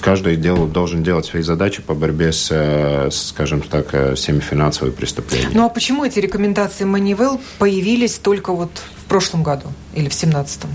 [0.00, 4.92] каждый дел, должен делать свои задачи по борьбе с, э, скажем так, э, всеми финансовыми
[4.92, 5.52] преступлениями.
[5.54, 10.70] Ну а почему эти рекомендации Манивел появились только вот в прошлом году или в семнадцатом,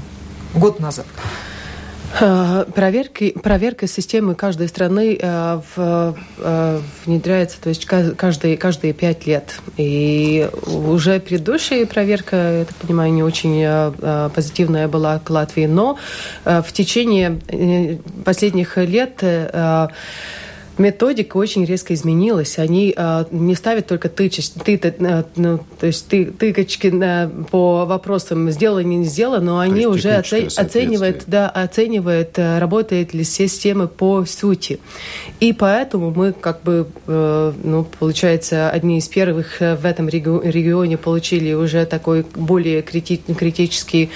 [0.53, 1.05] год назад?
[2.19, 9.25] Э, проверки, проверка системы каждой страны э, в, э, внедряется то есть каждые, каждые пять
[9.25, 9.59] лет.
[9.77, 13.65] И уже предыдущая проверка, я так понимаю, не очень
[14.33, 15.97] позитивная была к Латвии, но
[16.43, 17.39] в течение
[18.23, 19.23] последних лет
[20.77, 22.59] методика очень резко изменилась.
[22.59, 27.85] Они э, не ставят только тычеч, ты, э, ну, то есть ты, тыкочки э, по
[27.85, 33.87] вопросам сделано, не сделано, но они уже оце, оценивают, да, оценивают, э, работает ли система
[33.87, 34.79] по сути.
[35.39, 41.53] И поэтому мы, как бы, э, ну, получается, одни из первых в этом регионе получили
[41.53, 44.09] уже такой более крити критический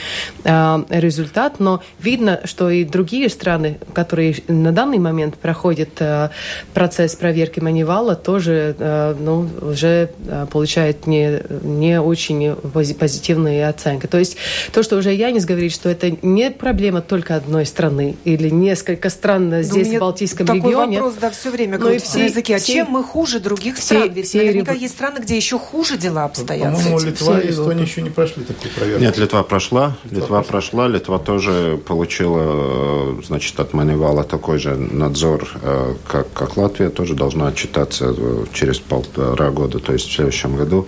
[0.43, 6.29] э, результат, но видно, что и другие страны, которые на данный момент проходят э,
[6.73, 8.75] процесс проверки Манивала тоже
[9.19, 10.09] ну, уже
[10.51, 14.07] получает не, не очень позитивные оценки.
[14.07, 14.37] То есть
[14.71, 19.49] то, что уже Янис говорит, что это не проблема только одной страны или несколько стран
[19.49, 20.97] да здесь, в Балтийском такой регионе.
[20.97, 22.55] вопрос, да, все время крутится на языке.
[22.55, 24.13] А все, чем мы хуже других все, стран?
[24.13, 24.81] Ведь все наверняка реб...
[24.81, 26.73] есть страны, где еще хуже дела обстоят.
[26.73, 29.01] По-моему, Литва и Эстония еще не прошли такую проверку.
[29.01, 29.97] Нет, Литва прошла.
[30.05, 30.87] Литва, Литва прошла.
[30.87, 37.47] Литва тоже получила, значит, от Манивала такой же надзор, э, как, как Латвия, тоже должна
[37.47, 40.87] отчитаться э, через полтора года, то есть в следующем году.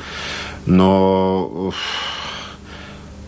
[0.65, 1.73] Но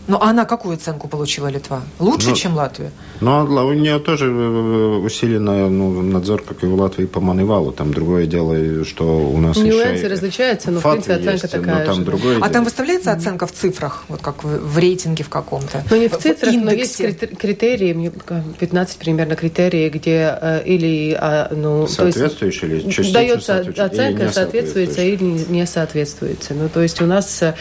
[0.06, 1.82] ну, а она какую оценку получила Литва?
[1.98, 2.90] Лучше, ну, чем Латвия?
[3.20, 7.72] Ну, у нее тоже э, усиленный ну, надзор, как и у Латвии по Маневалу.
[7.72, 10.08] Там другое дело, что у нас Нюансы еще...
[10.08, 12.02] различаются, но, в принципе, оценка есть, такая но там же.
[12.02, 12.50] Другое а дело.
[12.50, 15.82] там выставляется оценка в цифрах, вот как в, в рейтинге в каком-то?
[15.90, 16.98] Ну, не в цифрах, в но есть
[17.38, 18.12] критерии,
[18.58, 21.16] 15 примерно критерий, где э, или...
[21.18, 26.52] А, ну, соответствующие или частично Дается оценка, соответствуется или не соответствуется.
[26.52, 27.54] Ну, то есть у нас э,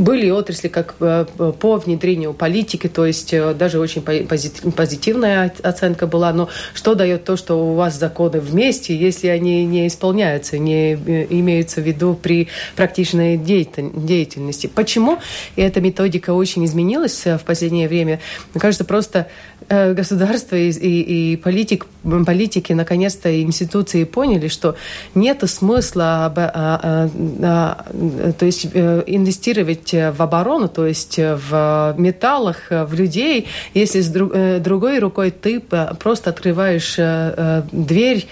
[0.00, 6.32] были отрасли, как по внедрению политики, то есть э, даже очень позитивная оценка была.
[6.32, 11.26] Но что дает то, что у вас законы вместе, если они не исполняются, не э,
[11.30, 14.66] имеются в виду при практичной деятельности?
[14.66, 15.18] Почему
[15.56, 18.20] эта методика очень изменилась э, в последнее время?
[18.52, 19.28] Мне кажется, просто
[19.68, 21.86] государство и, и, и политик,
[22.26, 24.76] политики, наконец-то институции поняли, что
[25.14, 27.10] нет смысла а, а,
[27.42, 34.12] а, то есть, инвестировать в оборону, то есть в металлах, э, в людей, если с
[34.14, 38.26] э, другой рукой ты просто открываешь э, дверь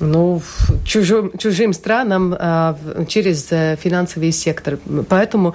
[0.00, 0.42] ну,
[0.84, 3.46] чужим, чужим странам а, через
[3.80, 4.78] финансовый сектор.
[5.08, 5.54] Поэтому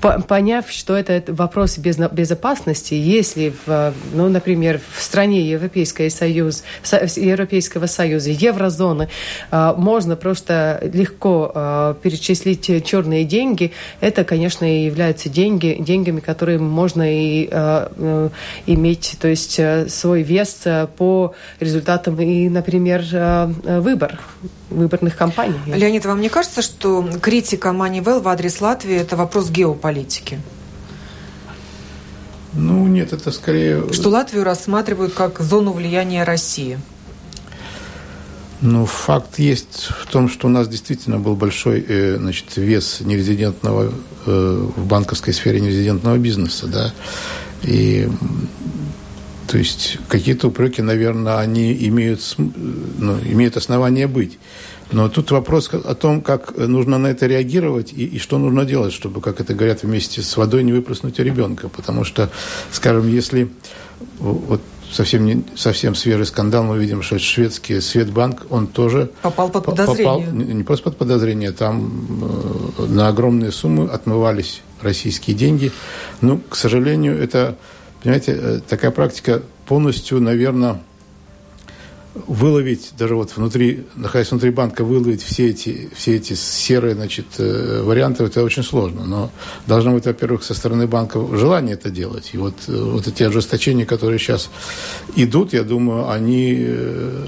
[0.00, 6.62] поняв, что это вопрос безопасности, если, в, ну, например, в стране Европейского Союза,
[7.16, 9.08] Европейского Союза, еврозоны,
[9.50, 16.60] а, можно просто легко а, перечислить черные деньги, это, конечно, и являются деньги, деньгами, которые
[16.60, 18.28] можно и а, э,
[18.66, 23.02] иметь, то есть э, свой вес э, по результатам и, например,
[23.64, 24.20] выбор
[24.70, 25.58] выборных кампаний.
[25.66, 30.38] Леонид, вам не кажется, что критика Манивелл в адрес Латвии– это вопрос геополитики?
[32.54, 33.92] Ну, нет, это скорее...
[33.92, 36.78] Что Латвию рассматривают как зону влияния России?
[38.60, 43.92] Ну, факт есть в том, что у нас действительно был большой э, значит, вес нерезидентного
[44.26, 46.92] э, в банковской сфере нерезидентного бизнеса, да,
[47.62, 48.08] и
[49.48, 54.38] то есть какие-то упреки, наверное, они имеют, ну, имеют основания быть.
[54.90, 58.92] Но тут вопрос о том, как нужно на это реагировать и, и что нужно делать,
[58.92, 61.68] чтобы, как это говорят, вместе с водой не выплеснуть ребенка.
[61.68, 62.30] Потому что,
[62.70, 63.50] скажем, если
[64.18, 69.10] вот совсем, не, совсем свежий скандал, мы видим, что шведский Светбанк, он тоже...
[69.22, 70.04] Попал под подозрение.
[70.04, 75.70] Попал, не просто под подозрение, там э, на огромные суммы отмывались российские деньги.
[76.22, 77.56] Ну, к сожалению, это
[78.02, 80.80] Понимаете, э, такая практика полностью, наверное,
[82.26, 87.82] выловить, даже вот внутри, находясь внутри банка, выловить все эти, все эти серые значит, э,
[87.82, 89.04] варианты, это очень сложно.
[89.04, 89.30] Но
[89.66, 92.30] должно быть, во-первых, со стороны банка желание это делать.
[92.32, 94.50] И вот, э, вот эти ожесточения, которые сейчас
[95.16, 96.68] идут, я думаю, они,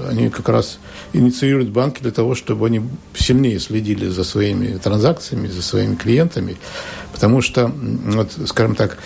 [0.09, 0.79] они как раз
[1.13, 2.81] инициируют банки для того, чтобы они
[3.13, 6.57] сильнее следили за своими транзакциями, за своими клиентами.
[7.13, 7.71] Потому что,
[8.05, 8.97] вот, скажем так,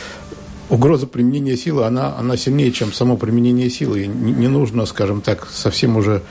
[0.69, 4.03] угроза применения силы, она, она сильнее, чем само применение силы.
[4.03, 6.21] И не, не нужно, скажем так, совсем уже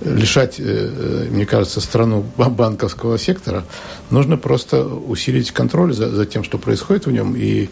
[0.00, 3.64] лишать, э, э, мне кажется, страну банковского сектора.
[4.10, 7.34] Нужно просто усилить контроль за, за тем, что происходит в нем.
[7.36, 7.68] И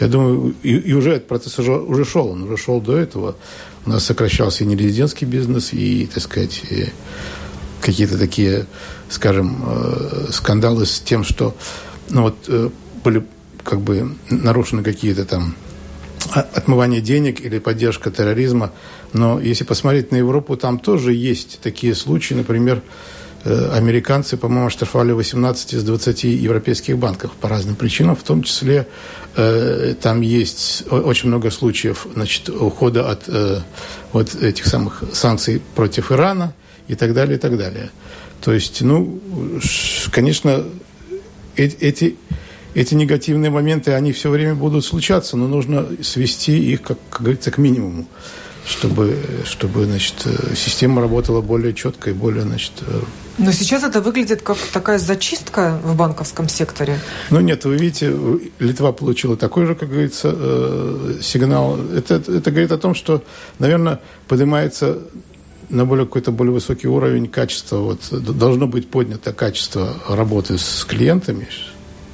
[0.00, 3.36] я думаю, и, и уже этот процесс уже, уже шел, он уже шел до этого.
[3.86, 6.86] У нас сокращался и нерезидентский бизнес, и, так сказать, и
[7.80, 8.66] какие-то такие,
[9.08, 11.54] скажем, э, скандалы с тем, что
[12.10, 13.24] ну, вот, были
[13.64, 15.54] как бы нарушены какие-то там
[16.30, 18.72] отмывание денег или поддержка терроризма.
[19.12, 22.34] Но если посмотреть на Европу, там тоже есть такие случаи.
[22.34, 22.82] Например,
[23.44, 28.86] э, американцы, по-моему, оштрафовали 18 из 20 европейских банков по разным причинам, в том числе
[29.36, 33.60] э, там есть очень много случаев значит, ухода от э,
[34.12, 36.54] вот этих самых санкций против Ирана
[36.88, 37.90] и так далее, и так далее.
[38.40, 39.20] То есть, ну,
[40.10, 40.64] конечно,
[41.56, 42.16] эти
[42.74, 47.50] эти негативные моменты, они все время будут случаться, но нужно свести их, как, как говорится,
[47.50, 48.06] к минимуму,
[48.66, 52.42] чтобы, чтобы значит, система работала более четко и более...
[52.42, 53.00] Значит, э,
[53.38, 56.98] но сейчас это выглядит как такая зачистка в банковском секторе.
[57.30, 58.14] Ну нет, вы видите,
[58.58, 61.78] Литва получила такой же, как говорится, э, сигнал.
[61.94, 63.22] Это, это говорит о том, что,
[63.58, 64.98] наверное, поднимается
[65.70, 67.78] на более какой-то более высокий уровень качества.
[67.78, 71.48] Вот, должно быть поднято качество работы с клиентами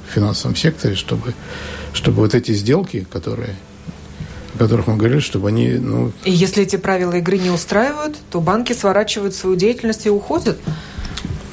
[0.09, 1.33] в финансовом секторе, чтобы,
[1.93, 3.55] чтобы вот эти сделки, которые
[4.55, 5.69] о которых мы говорили, чтобы они...
[5.69, 6.11] Ну...
[6.25, 10.57] И если эти правила игры не устраивают, то банки сворачивают свою деятельность и уходят?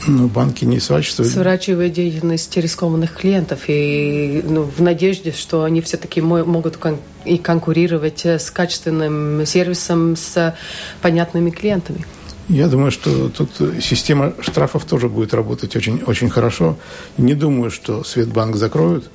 [0.07, 1.33] Ну, банки не сворачивают.
[1.33, 8.25] Сворачивают деятельность рискованных клиентов и ну, в надежде, что они все-таки могут кон- и конкурировать
[8.25, 10.57] с качественным сервисом, с
[11.03, 12.05] понятными клиентами.
[12.49, 16.77] Я думаю, что тут система штрафов тоже будет работать очень, очень хорошо.
[17.19, 19.11] Не думаю, что Светбанк закроют.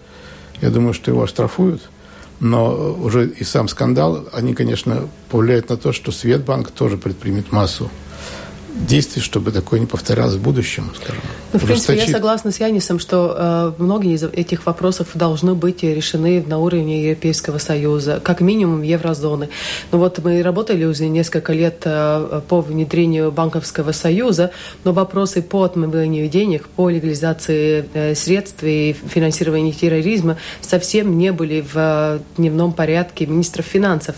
[0.61, 1.81] Я думаю, что его оштрафуют.
[2.41, 7.89] Но уже и сам скандал, они, конечно, повлияют на то, что Светбанк тоже предпримет массу
[8.73, 11.21] действий, чтобы такое не повторялось в будущем, скажем.
[11.53, 15.83] Ну, в принципе, я согласна с Янисом, что э, многие из этих вопросов должны быть
[15.83, 19.49] решены на уровне Европейского Союза, как минимум еврозоны.
[19.91, 24.51] Но вот мы работали уже несколько лет э, по внедрению банковского союза,
[24.83, 31.61] но вопросы по отмыванию денег, по легализации э, средств и финансированию терроризма совсем не были
[31.61, 34.15] в э, дневном порядке министров финансов.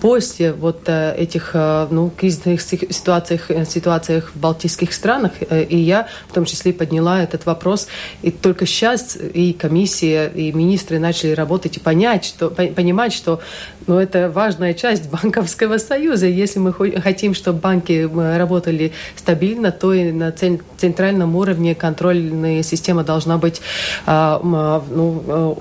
[0.00, 5.76] После вот э, этих э, ну, кризисных ситуациях, э, ситуациях в балтийских странах, э, и
[5.76, 7.86] я в том числе подняла этот вопрос.
[8.22, 13.40] И только сейчас и комиссия, и министры начали работать и понять, что, понимать, что
[13.86, 16.26] ну, это важная часть банковского союза.
[16.26, 23.38] Если мы хотим, чтобы банки работали стабильно, то и на центральном уровне контрольная система должна
[23.38, 23.60] быть
[24.06, 25.56] а, ну,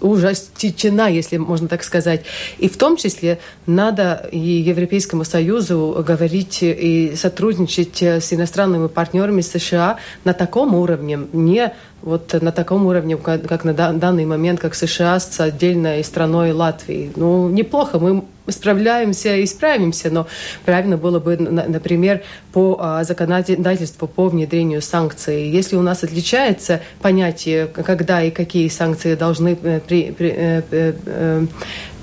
[0.00, 2.22] ужесточена, если можно так сказать.
[2.58, 9.98] И в том числе надо и Европейскому Союзу говорить и сотрудничать с иностранными партнерами США
[10.24, 15.40] на таком уровне, не вот на таком уровне, как на данный момент, как США с
[15.40, 17.12] отдельной страной Латвии.
[17.16, 20.26] Ну, неплохо, мы справляемся и справимся, но
[20.64, 25.48] правильно было бы, например, по а, законодательству по внедрению санкций.
[25.48, 31.46] Если у нас отличается понятие, когда и какие санкции должны э, при, при, э, э,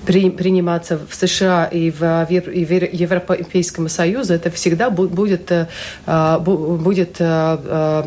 [0.06, 5.68] при, приниматься в США и в, и в Европейском Союзе, это всегда будет, э,
[6.40, 8.04] будет э,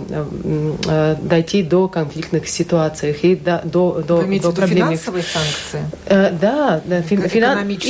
[0.89, 4.89] э, дойти до конфликтных ситуаций и до, до, до, Вы до проблем.
[4.89, 5.81] финансовые санкции?
[6.41, 7.29] Да, да фин, и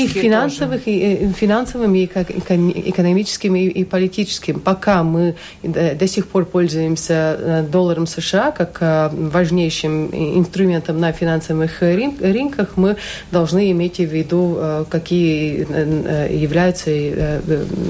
[0.07, 4.59] финансовых, и финансовыми, и экономическими, и политическими.
[4.59, 8.79] Пока мы до сих пор пользуемся долларом США как
[9.13, 12.97] важнейшим инструментом на финансовых рынках, мы
[13.31, 16.91] должны иметь имейте в виду, э, какие э, э, являются,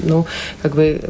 [0.03, 0.25] ну,
[0.61, 1.01] как бы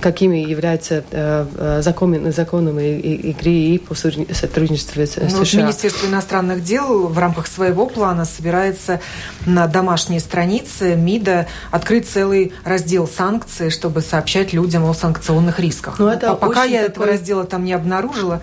[0.00, 5.62] какими являются э, законами, законами игры и по сотрудничеству с ну, США.
[5.62, 9.00] Министерство иностранных дел в рамках своего плана собирается
[9.44, 16.00] на домашней странице МИДа открыть целый раздел санкций, чтобы сообщать людям о санкционных рисках.
[16.00, 16.88] Но это а пока я такой...
[16.88, 18.42] этого раздела там не обнаружила,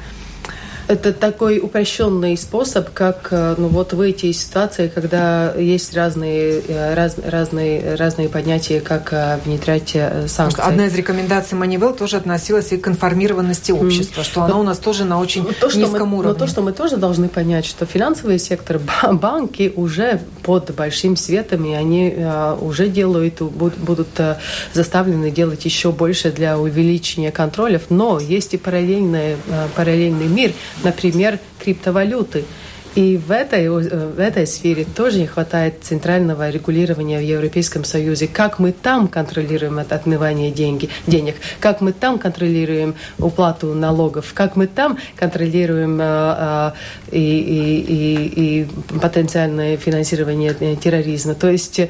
[0.87, 6.93] это такой упрощенный способ, как э, ну, вот выйти из ситуации, когда есть разные, э,
[6.93, 9.95] раз, разные, разные понятия, как э, внедрять
[10.27, 10.61] санкции.
[10.61, 14.23] Одна из рекомендаций Манивел тоже относилась и к информированности общества, mm.
[14.25, 16.33] что но, оно у нас тоже на очень то, низком мы, уровне.
[16.33, 18.79] Но то, что мы тоже должны понять, что финансовый сектор,
[19.11, 22.15] банки уже под большим светом, и они
[22.61, 24.09] уже делают, будут
[24.73, 29.37] заставлены делать еще больше для увеличения контролев, но есть и параллельный,
[29.75, 30.53] параллельный мир,
[30.83, 32.45] например, криптовалюты.
[32.95, 38.27] И в этой, в этой сфере тоже не хватает центрального регулирования в Европейском Союзе.
[38.27, 44.55] Как мы там контролируем это отмывание деньги, денег, как мы там контролируем уплату налогов, как
[44.55, 46.73] мы там контролируем э,
[47.11, 51.33] э, и, и, и, и потенциальное финансирование э, терроризма.
[51.33, 51.81] То есть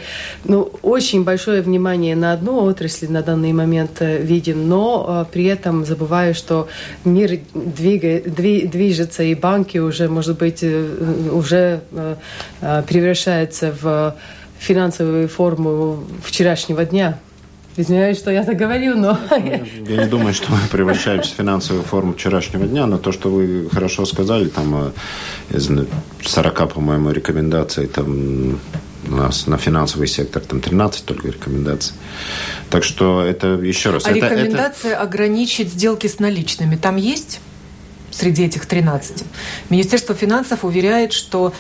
[0.45, 5.45] ну, очень большое внимание на одну отрасль на данный момент э, видим, но э, при
[5.45, 6.69] этом забываю, что
[7.03, 10.92] мир двигает, движется, и банки уже, может быть, э,
[11.31, 12.15] уже э,
[12.61, 14.15] э, превращается в
[14.59, 17.19] финансовую форму вчерашнего дня.
[17.75, 19.17] Извиняюсь, что я так говорю, но...
[19.31, 23.67] Я не думаю, что мы превращаемся в финансовую форму вчерашнего дня, но то, что вы
[23.71, 24.93] хорошо сказали, там
[25.49, 25.71] э, из
[26.21, 28.59] 40, по-моему, рекомендаций, там
[29.09, 31.95] у нас на финансовый сектор там 13 только рекомендаций.
[32.69, 34.05] Так что это еще раз.
[34.05, 35.01] А это, рекомендация это...
[35.01, 37.39] ограничить сделки с наличными там есть?
[38.13, 39.23] Среди этих 13.
[39.69, 41.53] Министерство финансов уверяет, что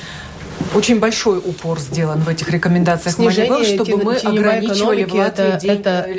[0.75, 5.71] Очень большой упор сделан в этих рекомендациях Снижение чтобы мы ограничивали в Латвии это, день,
[5.71, 6.09] это,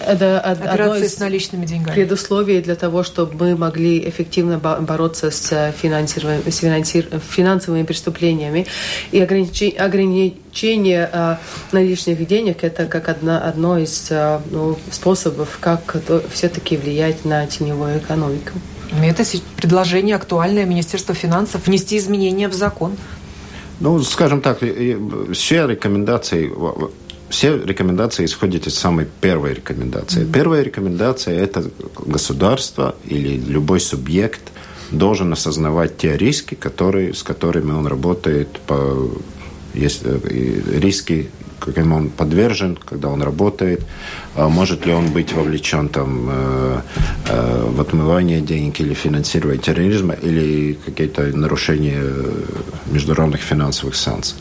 [0.00, 1.94] это операции с наличными деньгами.
[1.94, 6.58] Предусловий для того, чтобы мы могли эффективно бороться с финансовыми, с
[7.28, 8.66] финансовыми преступлениями.
[9.12, 11.38] И ограничение, ограничение а,
[11.72, 15.96] наличных денег– это как одна, одно из а, ну, способов, как
[16.32, 18.52] все-таки влиять на теневую экономику.
[18.92, 19.24] Это
[19.56, 22.96] предложение актуальное Министерства финансов внести изменения в закон.
[23.80, 26.50] Ну, скажем так, все рекомендации
[27.30, 30.22] все рекомендации исходят из самой первой рекомендации.
[30.22, 30.32] Mm-hmm.
[30.32, 31.70] Первая рекомендация– это
[32.04, 34.40] государство или любой субъект
[34.90, 39.08] должен осознавать те риски, которые, с которыми он работает, по,
[39.74, 41.30] есть, риски
[41.60, 43.82] каким он подвержен, когда он работает,
[44.34, 46.80] а может ли он быть вовлечен там, э,
[47.28, 52.02] э, в отмывание денег или финансирование терроризма или какие-то нарушения
[52.90, 54.36] международных финансовых санкций.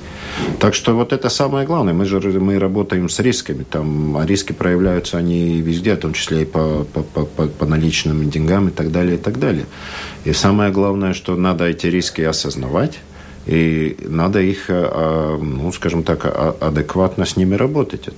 [0.59, 1.93] Так что вот это самое главное.
[1.93, 3.63] Мы же мы работаем с рисками.
[3.69, 8.67] Там, риски проявляются они везде, в том числе и по, по, по, по наличным деньгам
[8.67, 9.65] и так далее, и так далее.
[10.25, 12.99] И самое главное, что надо эти риски осознавать,
[13.45, 18.09] и надо их, э, а, ну, скажем так, а, адекватно с ними работать.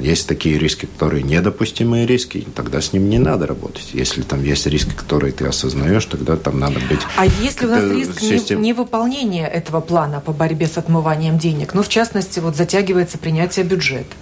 [0.00, 3.90] Есть такие риски, которые недопустимые риски, тогда с ним не надо работать.
[3.92, 7.00] Если там есть риски, которые ты осознаешь, тогда там надо быть...
[7.16, 8.62] А если у нас риск систем...
[8.62, 14.14] невыполнения этого плана по борьбе с отмыванием денег, ну, в частности, вот затягивается принятие бюджета,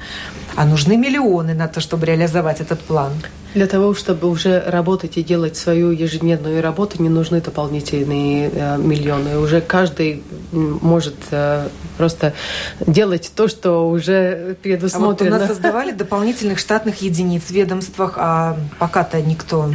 [0.59, 3.13] а нужны миллионы на то, чтобы реализовать этот план?
[3.55, 9.39] Для того, чтобы уже работать и делать свою ежедневную работу, не нужны дополнительные э, миллионы.
[9.39, 12.33] Уже каждый может э, просто
[12.85, 15.37] делать то, что уже предусмотрено.
[15.37, 19.71] А вот у нас создавали дополнительных штатных единиц в ведомствах, а пока-то никто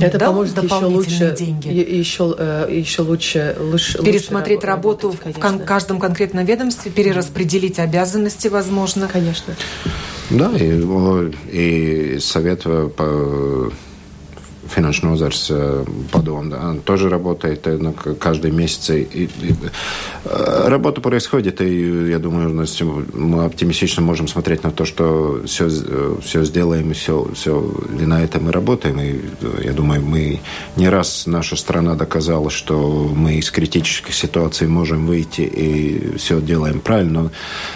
[0.00, 1.68] это дал поможет еще лучше, деньги.
[1.68, 7.78] Еще, э, еще лучше, лучше пересмотреть лучше работу работать, в кон- каждом конкретном ведомстве, перераспределить
[7.78, 9.08] обязанности, возможно.
[9.08, 9.54] Конечно.
[10.30, 10.82] Да, и,
[11.50, 13.70] и совет по
[14.68, 15.52] Финансовый нозарс
[16.10, 18.90] подом, да, тоже работает ну, каждый месяц.
[18.90, 19.54] И, и,
[20.24, 22.66] работа происходит, и я думаю,
[23.12, 25.68] мы оптимистично можем смотреть на то, что все,
[26.22, 29.00] все сделаем, все, все и на этом мы работаем.
[29.00, 30.40] И я думаю, мы
[30.76, 36.80] не раз наша страна доказала, что мы из критических ситуаций можем выйти и все делаем
[36.80, 37.14] правильно.
[37.14, 37.30] Но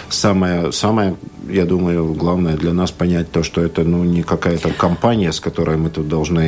[0.09, 1.15] самое, самое
[1.49, 5.77] я думаю, главное для нас понять то, что это ну, не какая-то компания, с которой
[5.77, 6.41] мы тут должны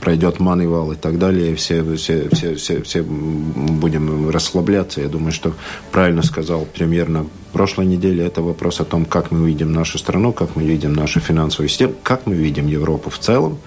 [0.00, 5.00] пройдет манивал и так далее, и все, все, все, все, все будем расслабляться.
[5.00, 5.54] Я думаю, что
[5.92, 10.32] правильно сказал премьер на прошлой неделе, это вопрос о том, как мы видим нашу страну,
[10.32, 13.58] как мы видим нашу финансовую систему, как мы видим Европу в целом,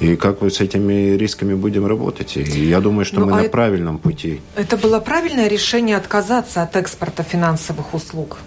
[0.00, 2.36] и как мы с этими рисками будем работать.
[2.36, 4.40] И я думаю, что ну, мы а на это, правильном пути.
[4.56, 8.38] Это было правильное решение отказаться от экспорта финансовых услуг?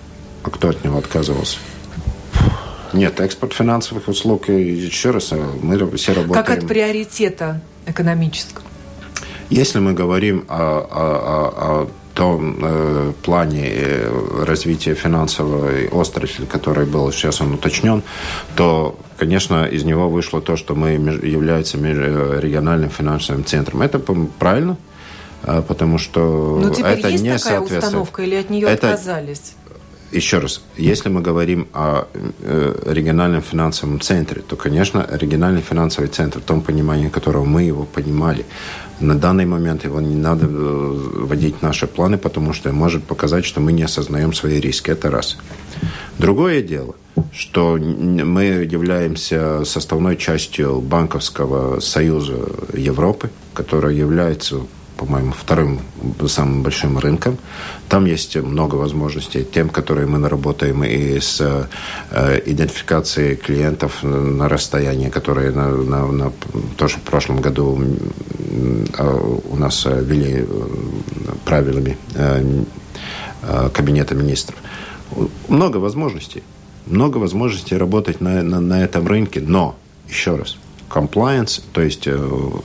[0.44, 1.58] А кто от него отказывался?
[2.96, 6.46] Нет, экспорт финансовых услуг, еще раз, мы все работаем...
[6.46, 8.66] Как от приоритета экономического?
[9.50, 16.86] Если мы говорим о, о, о, о том э, плане э, развития финансовой отрасли, который
[16.86, 18.02] был сейчас он уточнен,
[18.56, 23.82] то, конечно, из него вышло то, что мы являемся региональным финансовым центром.
[23.82, 24.00] Это
[24.40, 24.78] правильно,
[25.44, 29.54] э, потому что Но теперь это есть не такая установка или от нее это, отказались?
[30.16, 36.40] Еще раз, если мы говорим о э, региональном финансовом центре, то, конечно, региональный финансовый центр,
[36.40, 38.46] в том понимании, которого мы его понимали,
[39.00, 43.46] на данный момент его не надо э, вводить в наши планы, потому что может показать,
[43.46, 44.92] что мы не осознаем свои риски.
[44.92, 45.38] Это раз.
[46.18, 46.96] Другое дело,
[47.34, 54.62] что мы являемся составной частью банковского союза Европы, который является
[54.98, 55.80] по-моему, вторым
[56.28, 57.38] самым большим рынком.
[57.90, 65.10] Там есть много возможностей тем, которые мы наработаем и с э, идентификацией клиентов на расстоянии,
[65.10, 66.32] которые на, на, на,
[66.78, 70.46] тоже в прошлом году э, у нас ввели э,
[71.46, 72.64] правилами э,
[73.44, 74.58] э, Кабинета министров.
[75.48, 76.44] Много возможностей.
[76.86, 79.76] Много возможностей работать на, на, на этом рынке, но,
[80.08, 80.58] еще раз,
[80.90, 82.18] compliance, то есть э,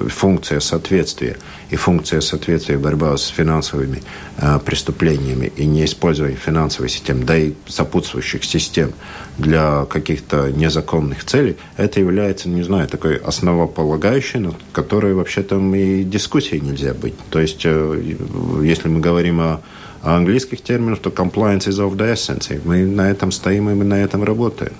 [0.08, 1.36] функция соответствия
[1.70, 4.02] и функция соответствия борьба с финансовыми
[4.38, 8.92] э, преступлениями и не использование финансовой системы, да и сопутствующих систем
[9.38, 16.02] для каких-то незаконных целей, это является, не знаю, такой основополагающей, над которой вообще там и
[16.04, 17.14] дискуссии нельзя быть.
[17.30, 18.14] То есть, э,
[18.62, 19.60] если мы говорим о
[20.02, 22.60] английских терминах, то compliance is of the essence.
[22.64, 24.72] Мы на этом стоим, и мы на этом работаем.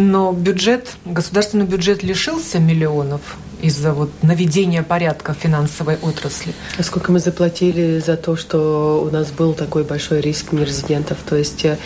[0.00, 3.36] Но бюджет, государственный бюджет лишился миллионов.
[3.60, 6.54] из-за вот наведения порядка в финансовой отрасли?
[6.78, 11.18] А сколько мы заплатили за то, что у нас был такой большой риск нерезидентов?
[11.28, 11.76] То есть э,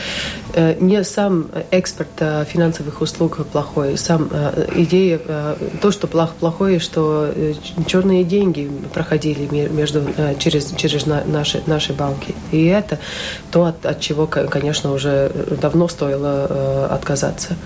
[0.80, 5.18] не сам экспорт э, финансовых услуг плохой, сам э, идея,
[5.80, 7.32] то, что плохое, что
[7.86, 10.04] черные деньги проходили между,
[10.38, 12.34] через, через наши, наши банки.
[12.50, 12.98] И это
[13.50, 17.56] то, от, от чего, конечно, уже давно стоило отказаться.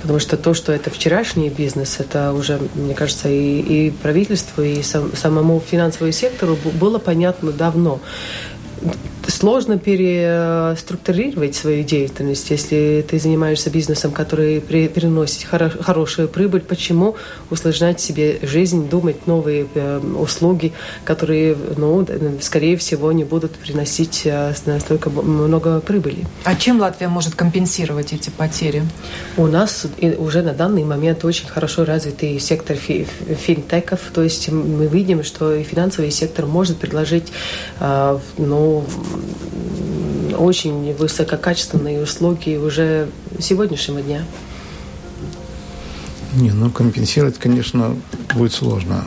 [0.00, 4.82] Потому что то, что это вчерашний бизнес, это уже, мне кажется, и, и правительству, и
[4.82, 8.00] сам, самому финансовому сектору было понятно давно
[9.26, 16.60] сложно переструктурировать свою деятельность, если ты занимаешься бизнесом, который при, приносит хоро, хорошую прибыль.
[16.60, 17.16] Почему
[17.50, 20.72] усложнять себе жизнь, думать новые э, услуги,
[21.04, 22.06] которые, ну,
[22.40, 26.26] скорее всего, не будут приносить э, настолько много прибыли?
[26.44, 28.82] А чем Латвия может компенсировать эти потери?
[29.36, 29.86] У нас
[30.18, 33.06] уже на данный момент очень хорошо развитый сектор фи
[33.46, 37.32] финтеков, то есть мы видим, что и финансовый сектор может предложить,
[37.80, 38.84] э, ну,
[40.36, 43.08] очень высококачественные услуги уже
[43.38, 44.24] сегодняшнего дня.
[46.34, 47.96] Не, ну компенсировать, конечно,
[48.34, 49.04] будет сложно.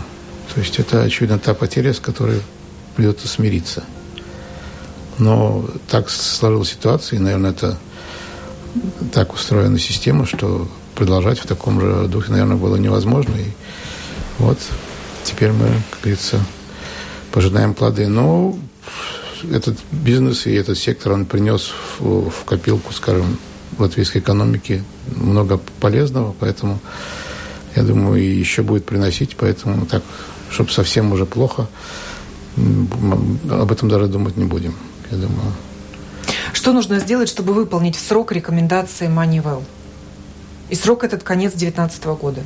[0.53, 2.41] То есть это, очевидно, та потеря, с которой
[2.95, 3.83] придется смириться.
[5.17, 7.77] Но так сложилась ситуация, и, наверное, это
[9.11, 13.35] так устроена система, что продолжать в таком же духе, наверное, было невозможно.
[13.35, 13.51] И
[14.39, 14.57] вот
[15.23, 16.39] теперь мы, как говорится,
[17.31, 18.07] пожинаем плоды.
[18.07, 18.57] Но
[19.51, 23.37] этот бизнес и этот сектор, он принес в, в копилку, скажем,
[23.77, 24.83] латвийской экономики
[25.15, 26.79] много полезного, поэтому
[27.75, 30.03] я думаю, и еще будет приносить, поэтому так,
[30.49, 31.67] чтобы совсем уже плохо,
[32.55, 34.75] об этом даже думать не будем,
[35.11, 35.53] я думаю.
[36.53, 39.63] Что нужно сделать, чтобы выполнить в срок рекомендации Moneyval?
[40.69, 42.41] И срок этот конец 2019 года.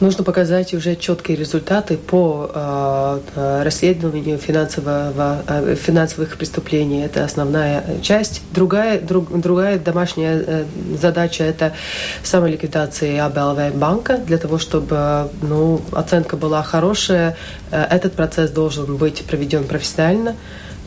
[0.00, 7.04] Нужно показать уже четкие результаты по э, расследованию финансового, э, финансовых преступлений.
[7.04, 8.42] Это основная часть.
[8.52, 10.64] Другая, друг, другая домашняя э,
[11.00, 11.74] задача– это
[12.24, 17.36] самоликвидация АБЛВ банка для того, чтобы ну, оценка была хорошая.
[17.70, 20.34] Э, этот процесс должен быть проведен профессионально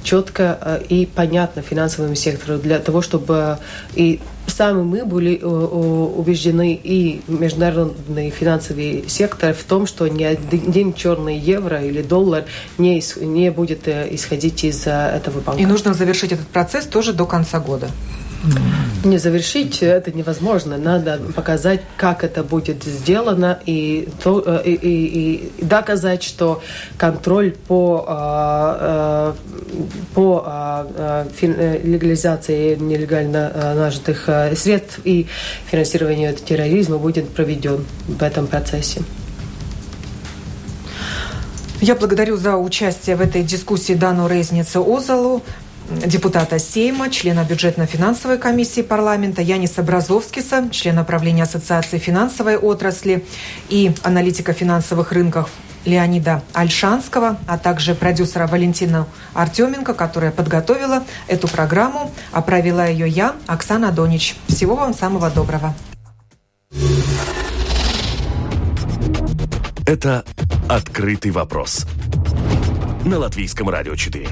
[0.03, 3.57] четко э, и понятно финансовому сектору для того, чтобы
[3.93, 11.37] и сами мы были убеждены и международный финансовый сектор в том, что ни один черный
[11.37, 12.45] евро или доллар
[12.77, 15.61] не, не будет исходить из этого банка.
[15.61, 17.89] И нужно завершить этот процесс тоже до конца года.
[19.03, 20.77] Не завершить это невозможно.
[20.77, 26.61] Надо показать, как это будет сделано, и, то, э, и, и, и доказать, что
[26.97, 29.33] контроль по, э,
[29.71, 29.83] э,
[30.13, 30.85] по
[31.41, 35.27] легализации нелегально нажитых средств и
[35.71, 39.01] финансированию терроризма будет проведен в этом процессе.
[41.79, 45.43] Я благодарю за участие в этой дискуссии Дану Резницу Озалу,
[45.89, 53.25] депутата Сейма, члена бюджетно-финансовой комиссии парламента, Яниса Бразовскиса, члена правления Ассоциации финансовой отрасли
[53.69, 55.49] и аналитика финансовых рынков
[55.85, 63.35] Леонида Альшанского, а также продюсера Валентина Артеменко, которая подготовила эту программу, а провела ее я,
[63.47, 64.35] Оксана Донич.
[64.47, 65.73] Всего вам самого доброго.
[69.85, 70.25] Это
[70.67, 71.85] «Открытый вопрос»
[73.05, 74.27] на Латвийском радио 4.